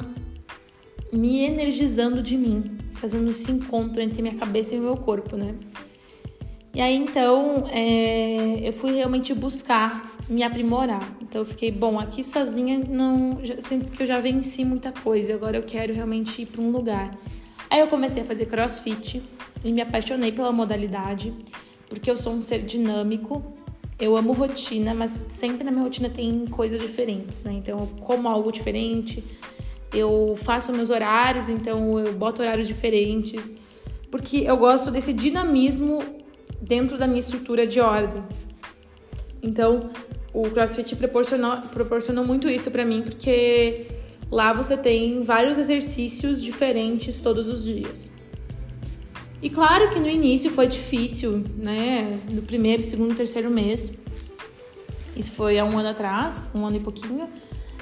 me 1.11 1.41
energizando 1.41 2.23
de 2.23 2.37
mim, 2.37 2.77
fazendo 2.95 3.29
esse 3.29 3.51
encontro 3.51 4.01
entre 4.01 4.21
minha 4.21 4.35
cabeça 4.35 4.75
e 4.75 4.79
meu 4.79 4.95
corpo, 4.95 5.35
né? 5.35 5.55
E 6.73 6.81
aí 6.81 6.95
então 6.95 7.67
é, 7.69 8.67
eu 8.67 8.73
fui 8.73 8.93
realmente 8.93 9.33
buscar 9.33 10.11
me 10.27 10.41
aprimorar. 10.41 11.15
Então 11.21 11.41
eu 11.41 11.45
fiquei, 11.45 11.71
bom, 11.71 11.99
aqui 11.99 12.23
sozinha 12.23 12.79
não 12.89 13.39
sinto 13.59 13.91
que 13.91 14.01
eu 14.01 14.07
já 14.07 14.19
venci 14.19 14.65
muita 14.65 14.91
coisa, 14.91 15.35
agora 15.35 15.57
eu 15.57 15.63
quero 15.63 15.93
realmente 15.93 16.41
ir 16.41 16.45
para 16.47 16.61
um 16.61 16.71
lugar. 16.71 17.15
Aí 17.69 17.79
eu 17.79 17.87
comecei 17.87 18.23
a 18.23 18.25
fazer 18.25 18.47
crossfit 18.47 19.21
e 19.63 19.71
me 19.71 19.81
apaixonei 19.81 20.31
pela 20.31 20.51
modalidade 20.51 21.33
porque 21.87 22.09
eu 22.09 22.17
sou 22.17 22.33
um 22.33 22.41
ser 22.41 22.63
dinâmico. 22.63 23.43
Eu 23.99 24.17
amo 24.17 24.33
rotina, 24.33 24.93
mas 24.95 25.27
sempre 25.29 25.63
na 25.63 25.71
minha 25.71 25.83
rotina 25.83 26.09
tem 26.09 26.47
coisas 26.47 26.81
diferentes, 26.81 27.43
né? 27.43 27.53
Então 27.53 27.79
eu 27.79 27.87
como 28.01 28.27
algo 28.27 28.51
diferente, 28.51 29.23
eu 29.93 30.33
faço 30.35 30.73
meus 30.73 30.89
horários, 30.89 31.49
então 31.49 31.99
eu 31.99 32.13
boto 32.13 32.41
horários 32.41 32.67
diferentes, 32.67 33.53
porque 34.09 34.37
eu 34.37 34.57
gosto 34.57 34.89
desse 34.89 35.13
dinamismo 35.13 36.22
dentro 36.63 36.97
da 36.97 37.05
minha 37.05 37.19
estrutura 37.19 37.67
de 37.67 37.79
ordem. 37.79 38.23
Então, 39.41 39.89
o 40.33 40.49
CrossFit 40.49 40.95
proporcionou, 40.95 41.57
proporcionou 41.63 42.25
muito 42.25 42.49
isso 42.49 42.71
para 42.71 42.85
mim, 42.85 43.01
porque 43.01 43.87
lá 44.31 44.53
você 44.53 44.77
tem 44.77 45.23
vários 45.23 45.57
exercícios 45.57 46.41
diferentes 46.41 47.19
todos 47.19 47.47
os 47.49 47.63
dias. 47.63 48.11
E 49.41 49.49
claro 49.49 49.89
que 49.89 49.99
no 49.99 50.07
início 50.07 50.49
foi 50.49 50.67
difícil, 50.67 51.43
né? 51.57 52.17
No 52.29 52.41
primeiro, 52.41 52.81
segundo, 52.81 53.13
terceiro 53.13 53.51
mês. 53.51 53.91
Isso 55.17 55.33
foi 55.33 55.59
há 55.59 55.65
um 55.65 55.77
ano 55.77 55.89
atrás, 55.89 56.49
um 56.55 56.65
ano 56.65 56.77
e 56.77 56.79
pouquinho. 56.79 57.29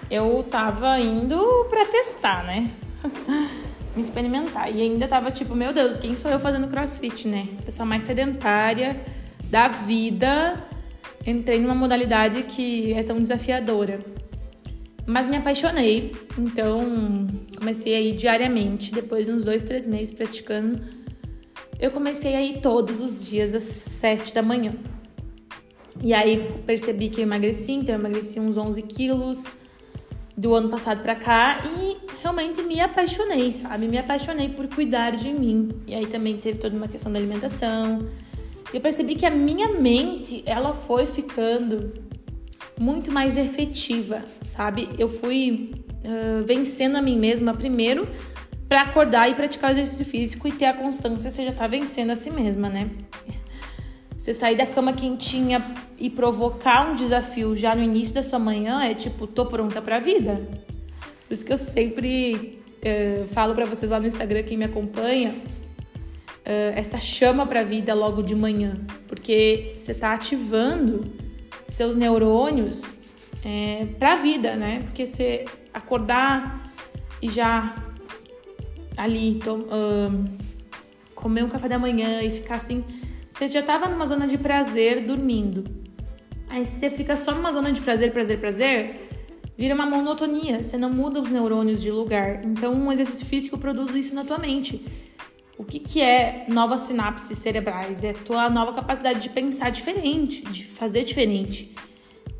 Eu 0.09 0.43
tava 0.50 1.00
indo 1.00 1.65
pra 1.69 1.85
testar, 1.85 2.43
né? 2.43 2.69
Me 3.95 4.01
experimentar. 4.01 4.74
E 4.74 4.81
ainda 4.81 5.07
tava 5.07 5.31
tipo, 5.31 5.55
meu 5.55 5.74
Deus, 5.74 5.98
quem 5.98 6.15
sou 6.15 6.31
eu 6.31 6.39
fazendo 6.39 6.67
crossfit, 6.67 7.27
né? 7.27 7.48
Pessoa 7.65 7.86
mais 7.86 8.03
sedentária 8.03 9.00
da 9.50 9.67
vida. 9.67 10.63
Entrei 11.25 11.60
numa 11.60 11.75
modalidade 11.75 12.43
que 12.43 12.93
é 12.93 13.03
tão 13.03 13.21
desafiadora. 13.21 14.00
Mas 15.05 15.27
me 15.27 15.36
apaixonei, 15.36 16.15
então 16.38 17.27
comecei 17.57 17.95
a 17.95 18.00
ir 18.00 18.15
diariamente, 18.15 18.91
depois 18.91 19.25
de 19.25 19.31
uns 19.31 19.43
dois, 19.43 19.63
três 19.63 19.86
meses 19.86 20.13
praticando 20.13 20.79
eu 21.81 21.89
comecei 21.89 22.36
a 22.36 22.41
ir 22.41 22.62
todos 22.62 23.01
os 23.01 23.27
dias 23.27 23.55
às 23.55 23.63
7 23.63 24.36
da 24.36 24.43
manhã. 24.43 24.75
E 26.00 26.13
aí 26.13 26.48
percebi 26.65 27.10
que 27.10 27.19
eu 27.19 27.24
emagreci, 27.24 27.71
então 27.71 27.95
eu 27.95 28.00
emagreci 28.00 28.39
uns 28.39 28.55
11 28.55 28.83
quilos 28.83 29.45
do 30.41 30.55
ano 30.55 30.69
passado 30.69 31.03
pra 31.03 31.13
cá 31.13 31.62
e 31.63 31.98
realmente 32.19 32.63
me 32.63 32.81
apaixonei, 32.81 33.51
sabe? 33.51 33.88
Me 33.88 34.00
apaixonei 34.00 34.50
por 34.50 34.67
cuidar 34.67 35.12
de 35.12 35.31
mim. 35.31 35.69
E 35.86 35.93
aí 35.93 36.07
também 36.07 36.36
teve 36.38 36.57
toda 36.57 36.75
uma 36.75 36.88
questão 36.88 37.12
da 37.12 37.19
alimentação. 37.19 38.10
Eu 38.74 38.81
percebi 38.81 39.13
que 39.13 39.25
a 39.25 39.29
minha 39.29 39.67
mente, 39.67 40.41
ela 40.48 40.74
foi 40.74 41.05
ficando 41.05 41.93
muito 42.79 43.12
mais 43.12 43.38
efetiva, 43.38 44.25
sabe? 44.43 44.89
Eu 44.98 45.07
fui 45.07 45.75
uh, 46.07 46.43
vencendo 46.43 46.95
a 46.95 47.03
mim 47.03 47.19
mesma 47.19 47.53
primeiro 47.53 48.07
para 48.67 48.81
acordar 48.81 49.29
e 49.29 49.36
praticar 49.36 49.69
o 49.69 49.74
exercício 49.74 50.05
físico 50.05 50.48
e 50.48 50.51
ter 50.51 50.65
a 50.65 50.74
constância, 50.74 51.29
você 51.29 51.45
já 51.45 51.51
tá 51.51 51.67
vencendo 51.67 52.10
a 52.10 52.15
si 52.15 52.31
mesma, 52.31 52.67
né? 52.67 52.89
Você 54.21 54.35
sair 54.35 54.55
da 54.55 54.67
cama 54.67 54.93
quentinha 54.93 55.65
e 55.97 56.07
provocar 56.07 56.91
um 56.91 56.95
desafio 56.95 57.55
já 57.55 57.73
no 57.73 57.81
início 57.81 58.13
da 58.13 58.21
sua 58.21 58.37
manhã 58.37 58.83
é 58.83 58.93
tipo, 58.93 59.25
tô 59.25 59.47
pronta 59.47 59.81
pra 59.81 59.97
vida. 59.97 60.47
Por 61.27 61.33
isso 61.33 61.43
que 61.43 61.51
eu 61.51 61.57
sempre 61.57 62.59
uh, 62.85 63.27
falo 63.29 63.55
para 63.55 63.65
vocês 63.65 63.89
lá 63.89 63.99
no 63.99 64.05
Instagram, 64.05 64.43
quem 64.43 64.59
me 64.59 64.65
acompanha, 64.65 65.31
uh, 65.31 66.71
essa 66.75 66.99
chama 66.99 67.47
pra 67.47 67.63
vida 67.63 67.95
logo 67.95 68.21
de 68.21 68.35
manhã. 68.35 68.75
Porque 69.07 69.73
você 69.75 69.91
tá 69.91 70.13
ativando 70.13 71.11
seus 71.67 71.95
neurônios 71.95 72.93
é, 73.43 73.87
pra 73.97 74.17
vida, 74.17 74.55
né? 74.55 74.83
Porque 74.83 75.07
você 75.07 75.45
acordar 75.73 76.71
e 77.19 77.27
já 77.27 77.75
ali 78.95 79.41
uh, 79.47 80.25
comer 81.15 81.43
um 81.43 81.49
café 81.49 81.67
da 81.67 81.79
manhã 81.79 82.21
e 82.21 82.29
ficar 82.29 82.57
assim, 82.57 82.85
você 83.41 83.48
já 83.48 83.63
tava 83.63 83.88
numa 83.88 84.05
zona 84.05 84.27
de 84.27 84.38
prazer 84.38 85.03
dormindo. 85.03 85.63
Aí 86.48 86.63
você 86.63 86.91
fica 86.91 87.17
só 87.17 87.33
numa 87.33 87.51
zona 87.51 87.71
de 87.71 87.81
prazer, 87.81 88.12
prazer, 88.12 88.39
prazer, 88.39 89.10
vira 89.57 89.74
uma 89.74 89.83
monotonia, 89.83 90.62
você 90.62 90.77
não 90.77 90.91
muda 90.91 91.19
os 91.19 91.31
neurônios 91.31 91.81
de 91.81 91.89
lugar. 91.89 92.45
Então, 92.45 92.71
um 92.71 92.91
exercício 92.91 93.25
físico 93.25 93.57
produz 93.57 93.95
isso 93.95 94.13
na 94.13 94.24
tua 94.24 94.38
mente. 94.38 94.86
O 95.57 95.63
que, 95.63 95.79
que 95.79 96.00
é 96.00 96.45
novas 96.50 96.81
sinapses 96.81 97.36
cerebrais? 97.39 98.03
É 98.03 98.13
tua 98.13 98.48
nova 98.48 98.74
capacidade 98.74 99.21
de 99.21 99.29
pensar 99.29 99.71
diferente, 99.71 100.43
de 100.43 100.63
fazer 100.63 101.03
diferente. 101.03 101.74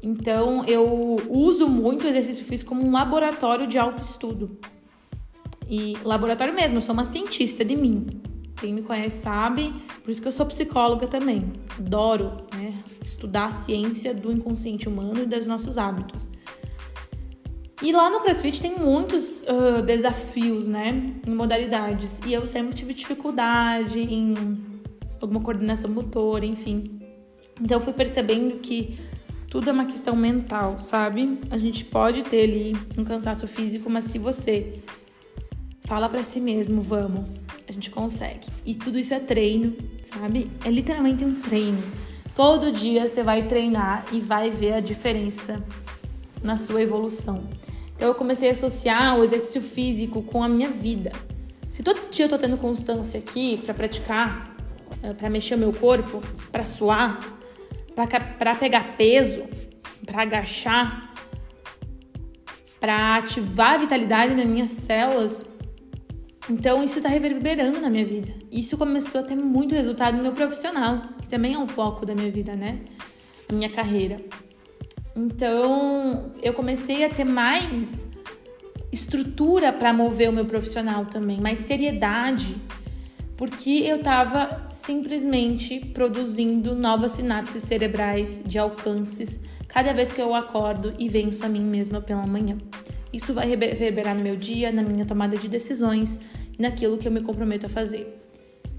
Então, 0.04 0.64
eu 0.66 1.18
uso 1.28 1.68
muito 1.68 2.06
o 2.06 2.08
exercício 2.10 2.46
físico 2.46 2.70
como 2.70 2.86
um 2.86 2.92
laboratório 2.92 3.66
de 3.66 3.80
autoestudo. 3.80 4.60
E 5.68 5.98
laboratório 6.04 6.54
mesmo, 6.54 6.78
eu 6.78 6.82
sou 6.82 6.94
uma 6.94 7.06
cientista 7.06 7.66
de 7.66 7.76
mim. 7.76 8.22
Quem 8.62 8.76
me 8.76 8.84
conhece 8.84 9.24
sabe, 9.24 9.74
por 10.04 10.12
isso 10.12 10.22
que 10.22 10.28
eu 10.28 10.32
sou 10.32 10.46
psicóloga 10.46 11.08
também. 11.08 11.52
Adoro, 11.80 12.46
né? 12.54 12.72
estudar 13.04 13.46
a 13.46 13.52
ciência 13.52 14.14
do 14.14 14.32
inconsciente 14.32 14.88
humano 14.88 15.24
e 15.24 15.26
dos 15.26 15.48
nossos 15.48 15.80
hábitos. 15.80 16.30
E 17.82 17.92
lá 17.92 18.12
no 18.12 18.20
CrossFit 18.20 18.62
tem 18.62 18.78
muitos 18.78 19.42
uh, 19.42 19.82
desafios, 19.84 20.68
né? 20.68 21.12
Em 21.26 21.32
modalidades. 21.32 22.22
E 22.24 22.32
eu 22.32 22.46
sempre 22.46 22.76
tive 22.76 22.94
dificuldade 22.94 24.00
em 24.00 24.36
alguma 25.20 25.42
coordenação 25.42 25.90
motora, 25.90 26.46
enfim. 26.46 27.02
Então 27.60 27.78
eu 27.78 27.82
fui 27.82 27.94
percebendo 27.94 28.60
que 28.60 28.96
tudo 29.50 29.72
é 29.72 29.74
uma 29.74 29.86
questão 29.86 30.16
mental, 30.16 30.78
sabe? 30.78 31.40
A 31.50 31.58
gente 31.58 31.84
pode 31.84 32.22
ter 32.22 32.44
ali 32.44 32.78
um 32.96 33.04
cansaço 33.04 33.48
físico, 33.48 33.90
mas 33.90 34.06
se 34.06 34.20
você 34.20 34.80
fala 35.84 36.08
para 36.08 36.24
si 36.24 36.40
mesmo, 36.40 36.80
vamos, 36.80 37.26
a 37.72 37.74
gente 37.74 37.90
consegue. 37.90 38.48
E 38.66 38.76
tudo 38.76 39.00
isso 39.00 39.14
é 39.14 39.20
treino, 39.20 39.76
sabe? 40.02 40.52
É 40.64 40.70
literalmente 40.70 41.24
um 41.24 41.42
treino. 41.42 41.82
Todo 42.36 42.72
dia 42.72 43.08
você 43.08 43.24
vai 43.24 43.48
treinar 43.48 44.06
e 44.12 44.20
vai 44.20 44.50
ver 44.50 44.74
a 44.74 44.80
diferença 44.80 45.64
na 46.44 46.58
sua 46.58 46.82
evolução. 46.82 47.48
Então 47.96 48.08
eu 48.08 48.16
comecei 48.16 48.50
a 48.50 48.52
associar 48.52 49.18
o 49.18 49.24
exercício 49.24 49.62
físico 49.62 50.22
com 50.22 50.44
a 50.44 50.50
minha 50.50 50.70
vida. 50.70 51.12
Se 51.70 51.82
todo 51.82 52.12
dia 52.12 52.26
eu 52.26 52.30
tô 52.30 52.38
tendo 52.38 52.58
constância 52.58 53.20
aqui 53.20 53.58
para 53.64 53.74
praticar, 53.74 54.56
eh, 55.02 55.14
para 55.14 55.30
mexer 55.30 55.56
o 55.56 55.58
meu 55.58 55.72
corpo, 55.72 56.22
para 56.52 56.64
suar, 56.64 57.20
para 57.96 58.56
pegar 58.56 58.98
peso, 58.98 59.46
para 60.06 60.24
agachar, 60.24 61.14
para 62.80 63.18
ativar 63.18 63.76
a 63.76 63.78
vitalidade 63.78 64.34
nas 64.34 64.46
minhas 64.46 64.72
células, 64.72 65.46
então 66.52 66.84
isso 66.84 66.98
está 66.98 67.08
reverberando 67.08 67.80
na 67.80 67.90
minha 67.90 68.06
vida. 68.06 68.34
Isso 68.52 68.78
começou 68.78 69.22
a 69.22 69.24
ter 69.24 69.36
muito 69.36 69.74
resultado 69.74 70.18
no 70.18 70.24
meu 70.24 70.34
profissional, 70.34 71.02
que 71.22 71.30
também 71.30 71.54
é 71.54 71.58
um 71.58 71.68
foco 71.68 72.06
da 72.06 72.14
minha 72.14 72.30
vida, 72.30 72.58
né? 72.58 72.80
A 73.48 73.54
minha 73.54 73.70
carreira. 73.70 74.18
Então, 75.16 76.34
eu 76.44 76.54
comecei 76.54 77.06
a 77.06 77.10
ter 77.10 77.24
mais 77.24 78.10
estrutura 78.92 79.72
para 79.72 79.94
mover 79.94 80.30
o 80.30 80.34
meu 80.34 80.44
profissional 80.44 81.06
também, 81.06 81.40
mais 81.40 81.60
seriedade, 81.60 82.58
porque 83.38 83.84
eu 83.86 83.98
estava 83.98 84.68
simplesmente 84.70 85.80
produzindo 85.80 86.76
novas 86.76 87.14
sinapses 87.14 87.64
cerebrais 87.64 88.44
de 88.46 88.60
alcances 88.60 89.40
cada 89.70 89.94
vez 89.94 90.12
que 90.12 90.22
eu 90.22 90.36
acordo 90.36 90.94
e 91.00 91.08
venço 91.08 91.46
a 91.46 91.50
mim 91.50 91.64
mesma 91.64 92.02
pela 92.02 92.28
manhã. 92.28 92.58
Isso 93.14 93.34
vai 93.34 93.48
reverberar 93.48 94.16
no 94.16 94.22
meu 94.22 94.36
dia, 94.36 94.70
na 94.70 94.82
minha 94.82 95.06
tomada 95.06 95.38
de 95.38 95.48
decisões 95.48 96.20
naquilo 96.62 96.98
que 96.98 97.08
eu 97.08 97.12
me 97.12 97.22
comprometo 97.22 97.66
a 97.66 97.70
fazer. 97.70 98.22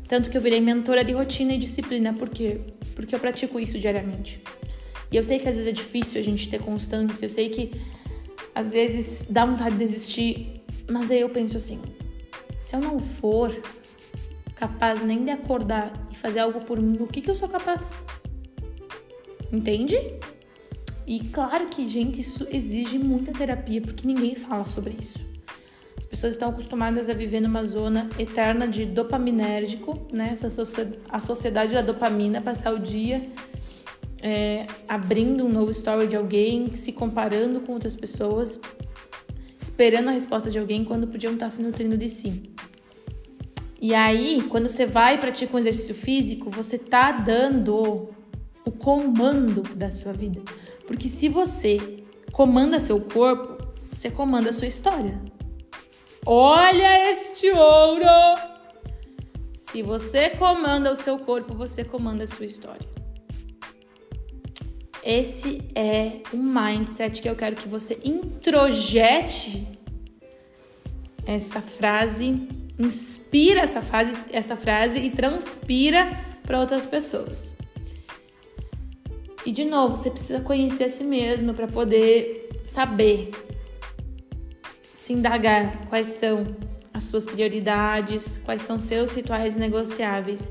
Tanto 0.09 0.31
que 0.31 0.37
eu 0.37 0.41
virei 0.41 0.61
mentora 0.61 1.05
de 1.05 1.13
rotina 1.13 1.55
e 1.55 1.59
disciplina, 1.59 2.13
por 2.13 2.29
quê? 2.29 2.61
Porque 2.95 3.15
eu 3.15 3.19
pratico 3.19 3.59
isso 3.59 3.79
diariamente. 3.79 4.43
E 5.11 5.17
eu 5.17 5.25
sei 5.25 5.39
que 5.39 5.49
às 5.49 5.57
vezes 5.57 5.69
é 5.69 5.73
difícil 5.73 6.21
a 6.21 6.25
gente 6.25 6.49
ter 6.49 6.61
constância, 6.61 7.27
eu 7.27 7.31
sei 7.31 7.49
que 7.51 7.73
às 8.55 8.73
vezes 8.73 9.25
dá 9.29 9.45
vontade 9.45 9.73
de 9.73 9.79
desistir, 9.79 10.63
mas 10.91 11.11
aí 11.11 11.21
eu 11.21 11.29
penso 11.29 11.57
assim: 11.57 11.81
se 12.57 12.75
eu 12.75 12.81
não 12.81 12.99
for 12.99 13.55
capaz 14.55 15.03
nem 15.03 15.25
de 15.25 15.31
acordar 15.31 15.93
e 16.11 16.17
fazer 16.17 16.41
algo 16.41 16.61
por 16.61 16.81
mim, 16.81 16.99
o 17.01 17.07
que, 17.07 17.21
que 17.21 17.31
eu 17.31 17.35
sou 17.35 17.49
capaz? 17.49 17.93
Entende? 19.51 19.97
E 21.07 21.21
claro 21.21 21.67
que, 21.67 21.85
gente, 21.85 22.21
isso 22.21 22.47
exige 22.51 22.97
muita 22.97 23.33
terapia, 23.33 23.81
porque 23.81 24.07
ninguém 24.07 24.35
fala 24.35 24.67
sobre 24.67 24.95
isso. 24.99 25.19
As 26.03 26.07
pessoas 26.07 26.35
estão 26.35 26.51
acostumadas 26.51 27.09
a 27.09 27.15
viver 27.15 27.39
numa 27.39 27.63
zona 27.63 28.11
eterna 28.19 28.67
de 28.67 28.85
dopaminérgico, 28.85 30.05
né? 30.13 30.31
Essa 30.33 30.49
a 31.09 31.21
sociedade 31.21 31.75
da 31.75 31.81
dopamina, 31.81 32.41
passar 32.41 32.75
o 32.75 32.81
dia 32.81 33.31
é, 34.21 34.67
abrindo 34.89 35.47
um 35.47 35.49
novo 35.49 35.71
story 35.71 36.09
de 36.09 36.17
alguém, 36.17 36.75
se 36.75 36.91
comparando 36.91 37.61
com 37.61 37.73
outras 37.73 37.95
pessoas, 37.95 38.61
esperando 39.61 40.09
a 40.09 40.11
resposta 40.11 40.51
de 40.51 40.59
alguém 40.59 40.85
quando 40.85 41.07
podiam 41.07 41.35
estar 41.35 41.49
se 41.49 41.63
nutrindo 41.63 41.97
de 41.97 42.09
si. 42.09 42.51
E 43.81 43.95
aí, 43.95 44.45
quando 44.49 44.69
você 44.69 44.85
vai 44.85 45.15
e 45.15 45.19
pratica 45.19 45.55
um 45.55 45.59
exercício 45.61 45.95
físico, 45.95 46.51
você 46.51 46.79
tá 46.79 47.13
dando 47.13 48.11
o 48.65 48.73
comando 48.73 49.63
da 49.77 49.93
sua 49.93 50.13
vida. 50.13 50.43
Porque 50.85 51.09
se 51.09 51.29
você 51.29 52.03
comanda 52.33 52.81
seu 52.81 53.01
corpo, 53.01 53.65
você 53.89 54.11
comanda 54.11 54.51
a 54.51 54.53
sua 54.53 54.67
história. 54.67 55.21
Olha 56.25 57.11
este 57.11 57.51
ouro! 57.51 58.07
Se 59.57 59.83
você 59.83 60.31
comanda 60.31 60.93
o 60.93 60.95
seu 60.95 61.19
corpo, 61.19 61.53
você 61.55 61.83
comanda 61.83 62.23
a 62.23 62.27
sua 62.29 62.47
história. 62.47 62.87
Esse 65.03 65.69
é 65.75 66.23
um 66.33 66.41
mindset 66.41 67.21
que 67.21 67.29
eu 67.29 67.35
quero 67.35 67.57
que 67.57 67.69
você 67.69 67.99
introjete 68.05 69.67
essa 71.27 71.61
frase, 71.61 72.49
inspira 72.79 73.61
essa 73.61 73.83
frase, 73.83 74.15
essa 74.31 74.57
frase 74.57 75.01
e 75.01 75.11
transpira 75.11 76.09
para 76.45 76.61
outras 76.61 76.87
pessoas. 76.87 77.57
E 79.45 79.51
de 79.51 79.65
novo, 79.65 79.97
você 79.97 80.09
precisa 80.09 80.41
conhecer 80.41 80.85
a 80.85 80.89
si 80.89 81.03
mesmo 81.03 81.53
para 81.53 81.67
poder 81.67 82.61
saber 82.63 83.33
indagar 85.13 85.87
quais 85.89 86.07
são 86.09 86.47
as 86.93 87.05
suas 87.05 87.27
prioridades, 87.27 88.39
quais 88.45 88.63
são 88.63 88.79
seus 88.79 89.13
rituais 89.13 89.57
negociáveis 89.57 90.51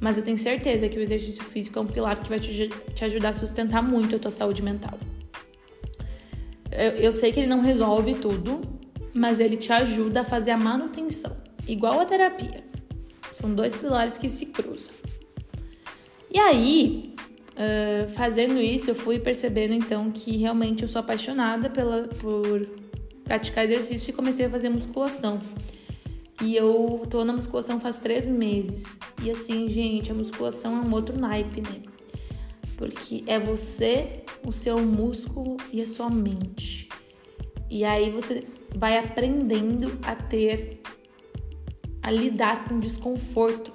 mas 0.00 0.16
eu 0.16 0.22
tenho 0.22 0.36
certeza 0.36 0.88
que 0.88 0.98
o 0.98 1.02
exercício 1.02 1.42
físico 1.42 1.78
é 1.78 1.82
um 1.82 1.86
pilar 1.86 2.20
que 2.20 2.28
vai 2.28 2.38
te, 2.38 2.68
te 2.68 3.04
ajudar 3.04 3.30
a 3.30 3.32
sustentar 3.32 3.82
muito 3.82 4.14
a 4.14 4.18
tua 4.18 4.30
saúde 4.30 4.62
mental. 4.62 4.98
Eu, 6.70 6.92
eu 6.92 7.12
sei 7.12 7.32
que 7.32 7.40
ele 7.40 7.48
não 7.48 7.60
resolve 7.60 8.14
tudo, 8.14 8.60
mas 9.12 9.40
ele 9.40 9.56
te 9.56 9.72
ajuda 9.72 10.20
a 10.20 10.24
fazer 10.24 10.52
a 10.52 10.56
manutenção, 10.56 11.36
igual 11.66 11.98
a 12.00 12.04
terapia. 12.04 12.62
São 13.32 13.52
dois 13.52 13.74
pilares 13.74 14.16
que 14.16 14.28
se 14.28 14.46
cruzam. 14.46 14.94
E 16.30 16.38
aí, 16.38 17.14
uh, 17.54 18.08
fazendo 18.10 18.60
isso, 18.60 18.90
eu 18.90 18.94
fui 18.94 19.18
percebendo 19.18 19.74
então 19.74 20.12
que 20.12 20.36
realmente 20.36 20.82
eu 20.82 20.88
sou 20.88 21.00
apaixonada 21.00 21.68
pela, 21.68 22.04
por 22.04 22.68
praticar 23.28 23.64
exercício 23.64 24.10
e 24.10 24.12
comecei 24.14 24.46
a 24.46 24.50
fazer 24.50 24.70
musculação. 24.70 25.38
E 26.42 26.56
eu 26.56 27.06
tô 27.10 27.24
na 27.24 27.32
musculação 27.32 27.78
faz 27.78 27.98
três 27.98 28.26
meses. 28.26 28.98
E 29.22 29.30
assim, 29.30 29.68
gente, 29.68 30.10
a 30.10 30.14
musculação 30.14 30.76
é 30.76 30.80
um 30.80 30.92
outro 30.94 31.18
naipe, 31.18 31.60
né? 31.60 31.82
Porque 32.76 33.22
é 33.26 33.38
você, 33.38 34.22
o 34.46 34.52
seu 34.52 34.80
músculo 34.80 35.58
e 35.70 35.82
a 35.82 35.86
sua 35.86 36.08
mente. 36.08 36.88
E 37.68 37.84
aí 37.84 38.10
você 38.10 38.44
vai 38.74 38.96
aprendendo 38.96 39.98
a 40.02 40.14
ter, 40.14 40.80
a 42.02 42.10
lidar 42.10 42.66
com 42.66 42.80
desconforto. 42.80 43.72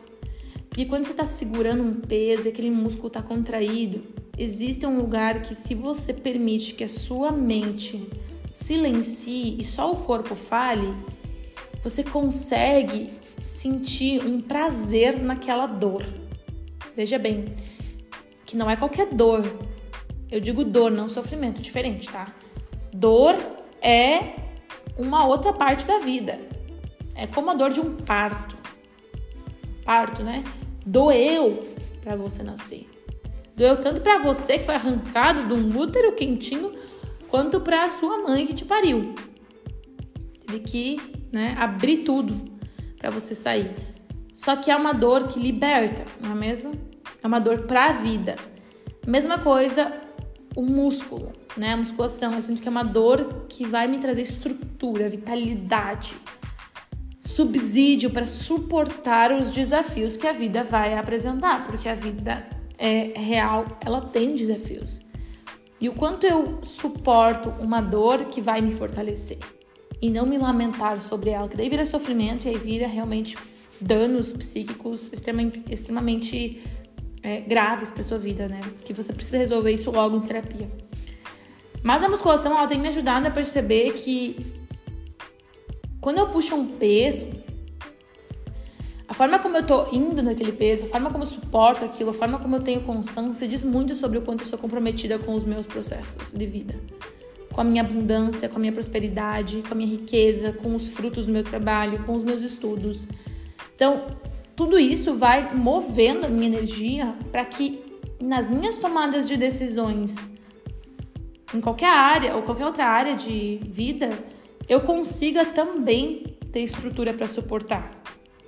Porque 0.68 0.86
quando 0.86 1.04
você 1.04 1.14
tá 1.14 1.26
segurando 1.26 1.84
um 1.84 1.94
peso 1.94 2.48
e 2.48 2.50
aquele 2.50 2.72
músculo 2.72 3.10
tá 3.10 3.22
contraído, 3.22 4.02
existe 4.36 4.84
um 4.88 4.98
lugar 4.98 5.44
que 5.44 5.54
se 5.54 5.76
você 5.76 6.12
permite 6.12 6.74
que 6.74 6.84
a 6.84 6.90
sua 6.90 7.32
mente 7.32 8.10
silencie 8.54 9.58
e 9.60 9.66
só 9.66 9.92
o 9.92 9.96
corpo 9.96 10.36
fale, 10.36 10.94
você 11.82 12.04
consegue 12.04 13.12
sentir 13.44 14.24
um 14.24 14.40
prazer 14.40 15.20
naquela 15.20 15.66
dor. 15.66 16.06
Veja 16.96 17.18
bem, 17.18 17.46
que 18.46 18.56
não 18.56 18.70
é 18.70 18.76
qualquer 18.76 19.08
dor. 19.08 19.42
Eu 20.30 20.40
digo 20.40 20.64
dor, 20.64 20.92
não 20.92 21.10
sofrimento, 21.10 21.64
diferente, 21.64 22.08
tá? 22.08 22.32
Dor 22.94 23.36
é 23.82 24.36
uma 25.00 25.26
outra 25.26 25.52
parte 25.52 25.84
da 25.86 25.98
vida. 25.98 26.40
É 27.16 27.26
como 27.26 27.50
a 27.50 27.56
dor 27.56 27.72
de 27.72 27.80
um 27.80 27.96
parto. 27.96 28.56
Parto, 29.84 30.22
né? 30.22 30.44
Doeu 30.86 31.76
para 32.04 32.16
você 32.16 32.44
nascer. 32.44 32.88
Doeu 33.56 33.82
tanto 33.82 34.02
para 34.02 34.20
você 34.20 34.60
que 34.60 34.66
foi 34.66 34.76
arrancado 34.76 35.48
de 35.48 35.54
um 35.54 35.76
útero 35.76 36.12
quentinho, 36.14 36.72
quanto 37.34 37.60
para 37.62 37.84
a 37.84 37.90
sua 37.90 38.20
mãe 38.20 38.46
que 38.46 38.54
te 38.54 38.64
pariu. 38.64 39.16
Teve 40.46 40.60
que 40.60 41.24
né? 41.34 41.56
Abrir 41.58 42.04
tudo 42.04 42.36
para 43.00 43.10
você 43.10 43.34
sair. 43.34 43.72
Só 44.32 44.56
que 44.56 44.70
é 44.70 44.76
uma 44.76 44.94
dor 44.94 45.28
que 45.28 45.40
liberta, 45.40 46.06
não 46.22 46.34
é 46.34 46.36
mesmo? 46.36 46.74
É 47.24 47.26
uma 47.26 47.40
dor 47.40 47.64
para 47.64 47.86
a 47.86 47.92
vida. 47.94 48.36
Mesma 49.08 49.40
coisa 49.40 49.92
o 50.56 50.62
músculo, 50.62 51.32
né? 51.58 51.74
A 51.74 51.78
musculação, 51.78 52.36
eu 52.36 52.42
sinto 52.44 52.62
que 52.62 52.68
é 52.68 52.72
uma 52.72 52.84
dor 52.84 53.48
que 53.50 53.66
vai 53.66 53.88
me 53.88 53.98
trazer 53.98 54.22
estrutura, 54.22 55.10
vitalidade, 55.10 56.16
subsídio 57.20 58.12
para 58.12 58.28
suportar 58.28 59.32
os 59.32 59.50
desafios 59.50 60.16
que 60.16 60.28
a 60.28 60.34
vida 60.34 60.64
vai 60.64 60.96
apresentar, 60.96 61.66
porque 61.66 61.90
a 61.90 61.96
vida 61.96 62.48
é 62.78 63.12
real, 63.20 63.66
ela 63.84 64.02
tem 64.02 64.36
desafios. 64.36 65.02
E 65.84 65.90
o 65.90 65.92
quanto 65.92 66.26
eu 66.26 66.60
suporto 66.64 67.50
uma 67.60 67.82
dor 67.82 68.24
que 68.28 68.40
vai 68.40 68.62
me 68.62 68.74
fortalecer 68.74 69.38
e 70.02 70.10
não 70.10 70.26
me 70.26 70.38
lamentar 70.38 71.02
sobre 71.02 71.32
ela, 71.32 71.50
que 71.50 71.58
daí 71.58 71.68
vira 71.68 71.86
sofrimento 71.86 72.48
e 72.48 72.52
aí 72.52 72.58
vira 72.58 72.88
realmente 72.88 73.38
danos 73.82 74.32
psíquicos 74.32 75.12
extremamente, 75.12 75.62
extremamente 75.70 76.64
é, 77.22 77.42
graves 77.42 77.92
para 77.92 78.02
sua 78.02 78.18
vida, 78.18 78.48
né? 78.48 78.62
Que 78.86 78.94
você 78.94 79.12
precisa 79.12 79.38
resolver 79.38 79.74
isso 79.74 79.92
logo 79.92 80.16
em 80.16 80.22
terapia. 80.22 80.70
Mas 81.84 82.02
a 82.02 82.08
musculação 82.08 82.58
ela 82.58 82.66
tem 82.66 82.80
me 82.80 82.88
ajudado 82.88 83.28
a 83.28 83.32
perceber 83.32 83.92
que 83.92 84.38
quando 86.00 86.20
eu 86.20 86.30
puxo 86.30 86.56
um 86.56 86.66
peso, 86.66 87.28
a 89.14 89.16
forma 89.16 89.38
como 89.38 89.56
eu 89.56 89.64
tô 89.64 89.90
indo 89.92 90.24
naquele 90.24 90.52
peso, 90.52 90.86
a 90.86 90.90
forma 90.90 91.12
como 91.12 91.22
eu 91.24 91.28
suporto 91.28 91.86
aquilo, 91.86 92.10
a 92.10 92.14
forma 92.16 92.40
como 92.40 92.56
eu 92.56 92.62
tenho 92.62 92.82
constância 92.82 93.48
diz 93.48 93.64
muito 93.64 93.94
sobre 93.94 94.18
o 94.18 94.24
quanto 94.24 94.42
eu 94.42 94.48
sou 94.48 94.58
comprometida 94.58 95.20
com 95.20 95.36
os 95.36 95.44
meus 95.44 95.68
processos 95.68 96.32
de 96.32 96.46
vida. 96.48 96.74
Com 97.54 97.62
a 97.62 97.64
minha 97.64 97.84
abundância, 97.84 98.50
com 98.50 98.56
a 98.56 98.60
minha 98.60 98.72
prosperidade, 98.72 99.62
com 99.68 99.72
a 99.72 99.78
minha 99.78 99.88
riqueza, 99.88 100.52
com 100.52 100.74
os 100.74 100.88
frutos 100.88 101.28
do 101.28 101.32
meu 101.32 101.44
trabalho, 101.44 102.04
com 102.06 102.16
os 102.16 102.24
meus 102.24 102.42
estudos. 102.42 103.08
Então, 103.76 104.18
tudo 104.56 104.80
isso 104.80 105.14
vai 105.14 105.54
movendo 105.54 106.26
a 106.26 106.30
minha 106.30 106.48
energia 106.48 107.14
para 107.32 107.46
que 107.46 107.84
nas 108.20 108.50
minhas 108.50 108.80
tomadas 108.80 109.28
de 109.28 109.38
decisões, 109.38 110.32
em 111.54 111.62
qualquer 111.62 111.96
área 111.96 112.36
ou 112.36 112.42
qualquer 112.42 112.66
outra 112.66 112.86
área 112.86 113.16
de 113.16 113.60
vida, 113.62 114.10
eu 114.68 114.82
consiga 114.82 115.46
também 115.46 116.36
ter 116.52 116.62
estrutura 116.62 117.14
para 117.14 117.28
suportar 117.28 118.02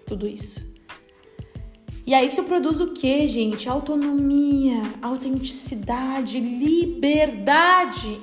tudo 0.06 0.28
isso. 0.28 0.76
E 2.06 2.14
aí 2.14 2.28
isso 2.28 2.44
produz 2.44 2.80
o 2.80 2.94
que, 2.94 3.26
gente? 3.26 3.68
Autonomia, 3.68 4.82
autenticidade, 5.02 6.40
liberdade. 6.40 8.22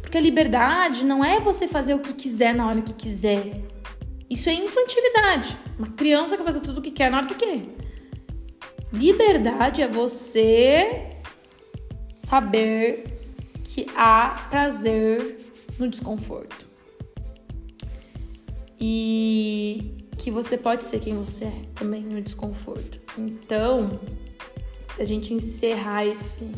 Porque 0.00 0.16
a 0.16 0.20
liberdade 0.20 1.04
não 1.04 1.22
é 1.22 1.38
você 1.38 1.68
fazer 1.68 1.92
o 1.92 1.98
que 1.98 2.14
quiser 2.14 2.54
na 2.54 2.66
hora 2.66 2.80
que 2.80 2.94
quiser. 2.94 3.62
Isso 4.30 4.48
é 4.48 4.54
infantilidade. 4.54 5.58
Uma 5.78 5.88
criança 5.88 6.36
que 6.36 6.42
faz 6.42 6.58
tudo 6.58 6.78
o 6.78 6.82
que 6.82 6.90
quer 6.90 7.10
na 7.10 7.18
hora 7.18 7.26
que 7.26 7.34
quer. 7.34 7.62
Liberdade 8.90 9.82
é 9.82 9.88
você 9.88 11.10
saber 12.14 13.20
que 13.62 13.86
há 13.94 14.46
prazer 14.48 15.38
no 15.78 15.86
desconforto. 15.86 16.65
E 18.78 20.06
que 20.18 20.30
você 20.30 20.56
pode 20.56 20.84
ser 20.84 21.00
quem 21.00 21.14
você 21.14 21.46
é 21.46 21.62
também 21.74 22.02
no 22.02 22.20
desconforto. 22.20 23.00
Então, 23.16 24.00
a 24.98 25.04
gente 25.04 25.32
encerrar 25.32 26.06
esse 26.06 26.50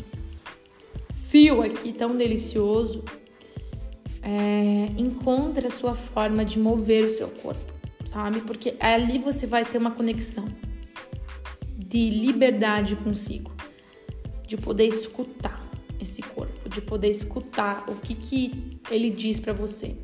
fio 1.13 1.61
aqui 1.61 1.93
tão 1.93 2.17
delicioso, 2.17 3.03
é, 4.21 4.91
encontre 4.97 5.67
a 5.67 5.69
sua 5.69 5.93
forma 5.95 6.43
de 6.43 6.57
mover 6.57 7.05
o 7.05 7.09
seu 7.09 7.29
corpo, 7.29 7.73
sabe? 8.05 8.41
Porque 8.41 8.75
ali 8.79 9.19
você 9.19 9.45
vai 9.45 9.63
ter 9.63 9.77
uma 9.77 9.91
conexão 9.91 10.47
de 11.77 12.09
liberdade 12.09 12.95
consigo, 12.95 13.51
de 14.47 14.57
poder 14.57 14.85
escutar 14.85 15.63
esse 15.99 16.21
corpo, 16.21 16.69
de 16.69 16.81
poder 16.81 17.09
escutar 17.09 17.85
o 17.87 17.95
que, 17.95 18.15
que 18.15 18.79
ele 18.89 19.09
diz 19.09 19.39
para 19.39 19.53
você. 19.53 19.95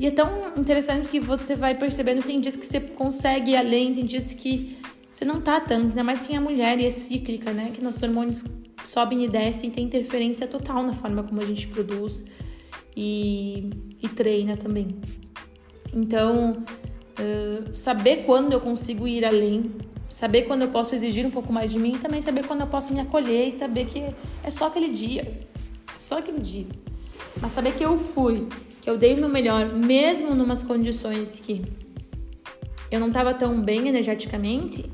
E 0.00 0.06
é 0.06 0.10
tão 0.10 0.56
interessante 0.56 1.08
que 1.08 1.20
você 1.20 1.54
vai 1.54 1.74
percebendo 1.74 2.22
que 2.22 2.28
tem 2.28 2.40
dias 2.40 2.56
que 2.56 2.64
você 2.64 2.80
consegue 2.80 3.50
ir 3.50 3.56
além, 3.56 3.92
tem 3.92 4.06
dias 4.06 4.32
que 4.32 4.78
você 5.10 5.26
não 5.26 5.42
tá 5.42 5.60
tanto, 5.60 5.88
ainda 5.88 6.02
mais 6.02 6.22
quem 6.22 6.36
é 6.36 6.40
mulher 6.40 6.80
e 6.80 6.86
é 6.86 6.90
cíclica, 6.90 7.52
né? 7.52 7.70
Que 7.74 7.84
nossos 7.84 8.02
hormônios 8.02 8.42
sobem 8.82 9.26
e 9.26 9.28
descem, 9.28 9.70
tem 9.70 9.84
interferência 9.84 10.46
total 10.46 10.82
na 10.82 10.94
forma 10.94 11.22
como 11.22 11.42
a 11.42 11.44
gente 11.44 11.68
produz 11.68 12.24
e, 12.96 13.68
e 14.02 14.08
treina 14.08 14.56
também. 14.56 14.88
Então, 15.92 16.64
uh, 17.18 17.74
saber 17.76 18.24
quando 18.24 18.54
eu 18.54 18.60
consigo 18.60 19.06
ir 19.06 19.22
além, 19.22 19.70
saber 20.08 20.44
quando 20.44 20.62
eu 20.62 20.68
posso 20.68 20.94
exigir 20.94 21.26
um 21.26 21.30
pouco 21.30 21.52
mais 21.52 21.70
de 21.70 21.78
mim, 21.78 21.96
e 21.96 21.98
também 21.98 22.22
saber 22.22 22.46
quando 22.46 22.62
eu 22.62 22.68
posso 22.68 22.90
me 22.94 23.00
acolher 23.00 23.48
e 23.48 23.52
saber 23.52 23.84
que 23.84 24.02
é 24.42 24.50
só 24.50 24.68
aquele 24.68 24.88
dia, 24.88 25.46
só 25.98 26.20
aquele 26.20 26.40
dia. 26.40 26.66
Mas 27.40 27.52
saber 27.52 27.74
que 27.74 27.84
eu 27.84 27.98
fui, 27.98 28.46
que 28.80 28.88
eu 28.88 28.98
dei 28.98 29.14
o 29.14 29.18
meu 29.18 29.28
melhor, 29.28 29.66
mesmo 29.72 30.34
numas 30.34 30.62
condições 30.62 31.40
que 31.40 31.62
eu 32.90 32.98
não 32.98 33.08
estava 33.08 33.32
tão 33.32 33.62
bem 33.62 33.88
energeticamente, 33.88 34.90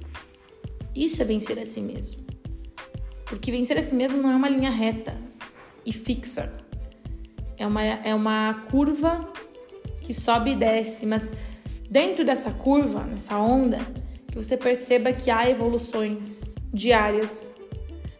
isso 0.94 1.22
é 1.22 1.24
vencer 1.24 1.58
a 1.58 1.66
si 1.66 1.80
mesmo. 1.80 2.24
Porque 3.24 3.50
vencer 3.50 3.76
a 3.78 3.82
si 3.82 3.94
mesmo 3.94 4.20
não 4.20 4.30
é 4.30 4.36
uma 4.36 4.48
linha 4.48 4.70
reta 4.70 5.16
e 5.84 5.92
fixa. 5.92 6.52
É 7.56 7.66
uma, 7.66 7.82
é 7.82 8.14
uma 8.14 8.66
curva 8.70 9.32
que 10.00 10.12
sobe 10.12 10.52
e 10.52 10.56
desce, 10.56 11.06
mas 11.06 11.32
dentro 11.90 12.24
dessa 12.24 12.50
curva, 12.50 13.02
nessa 13.02 13.38
onda, 13.38 13.78
que 14.28 14.36
você 14.36 14.56
perceba 14.56 15.12
que 15.12 15.30
há 15.30 15.50
evoluções 15.50 16.54
diárias, 16.72 17.50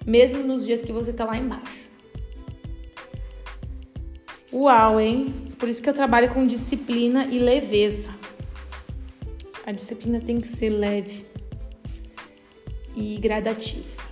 mesmo 0.04 0.42
nos 0.42 0.64
dias 0.64 0.82
que 0.82 0.92
você 0.92 1.12
tá 1.12 1.24
lá 1.24 1.36
embaixo. 1.36 1.85
Uau, 4.58 4.98
hein? 4.98 5.34
Por 5.58 5.68
isso 5.68 5.82
que 5.82 5.90
eu 5.90 5.92
trabalho 5.92 6.32
com 6.32 6.46
disciplina 6.46 7.26
e 7.26 7.38
leveza. 7.38 8.14
A 9.66 9.70
disciplina 9.70 10.18
tem 10.18 10.40
que 10.40 10.48
ser 10.48 10.70
leve 10.70 11.26
e 12.96 13.18
gradativa. 13.18 14.02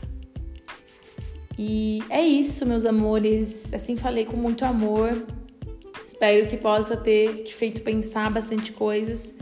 E 1.58 2.02
é 2.10 2.20
isso, 2.20 2.66
meus 2.66 2.84
amores. 2.84 3.72
Assim 3.72 3.96
falei 3.96 4.26
com 4.26 4.36
muito 4.36 4.66
amor. 4.66 5.24
Espero 6.04 6.46
que 6.46 6.58
possa 6.58 6.94
ter 6.94 7.44
te 7.44 7.54
feito 7.54 7.80
pensar 7.80 8.30
bastante 8.30 8.70
coisas. 8.70 9.34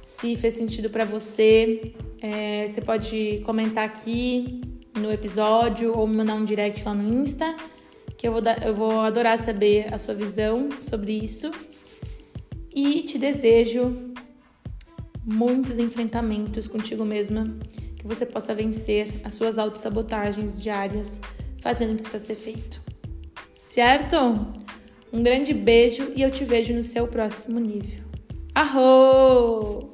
Se 0.00 0.36
fez 0.36 0.54
sentido 0.54 0.88
para 0.88 1.04
você, 1.04 1.92
é, 2.22 2.66
você 2.66 2.80
pode 2.80 3.42
comentar 3.44 3.84
aqui 3.84 4.62
no 4.98 5.12
episódio 5.12 5.94
ou 5.94 6.06
me 6.06 6.16
mandar 6.16 6.34
um 6.34 6.46
direct 6.46 6.82
lá 6.82 6.94
no 6.94 7.12
Insta, 7.12 7.54
que 8.24 8.28
eu 8.28 8.32
vou, 8.32 8.40
dar, 8.40 8.64
eu 8.64 8.72
vou 8.72 9.00
adorar 9.00 9.36
saber 9.36 9.92
a 9.92 9.98
sua 9.98 10.14
visão 10.14 10.70
sobre 10.80 11.12
isso. 11.12 11.50
E 12.74 13.02
te 13.02 13.18
desejo 13.18 14.14
muitos 15.22 15.78
enfrentamentos 15.78 16.66
contigo 16.66 17.04
mesma 17.04 17.44
que 17.98 18.06
você 18.06 18.24
possa 18.24 18.54
vencer 18.54 19.12
as 19.24 19.34
suas 19.34 19.58
autossabotagens 19.58 20.62
diárias 20.62 21.20
fazendo 21.60 21.92
o 21.92 21.96
que 21.96 22.00
precisa 22.00 22.24
ser 22.24 22.36
feito. 22.36 22.80
Certo? 23.54 24.16
Um 25.12 25.22
grande 25.22 25.52
beijo 25.52 26.10
e 26.16 26.22
eu 26.22 26.30
te 26.30 26.46
vejo 26.46 26.72
no 26.72 26.82
seu 26.82 27.06
próximo 27.06 27.60
nível. 27.60 28.04
Arro! 28.54 29.92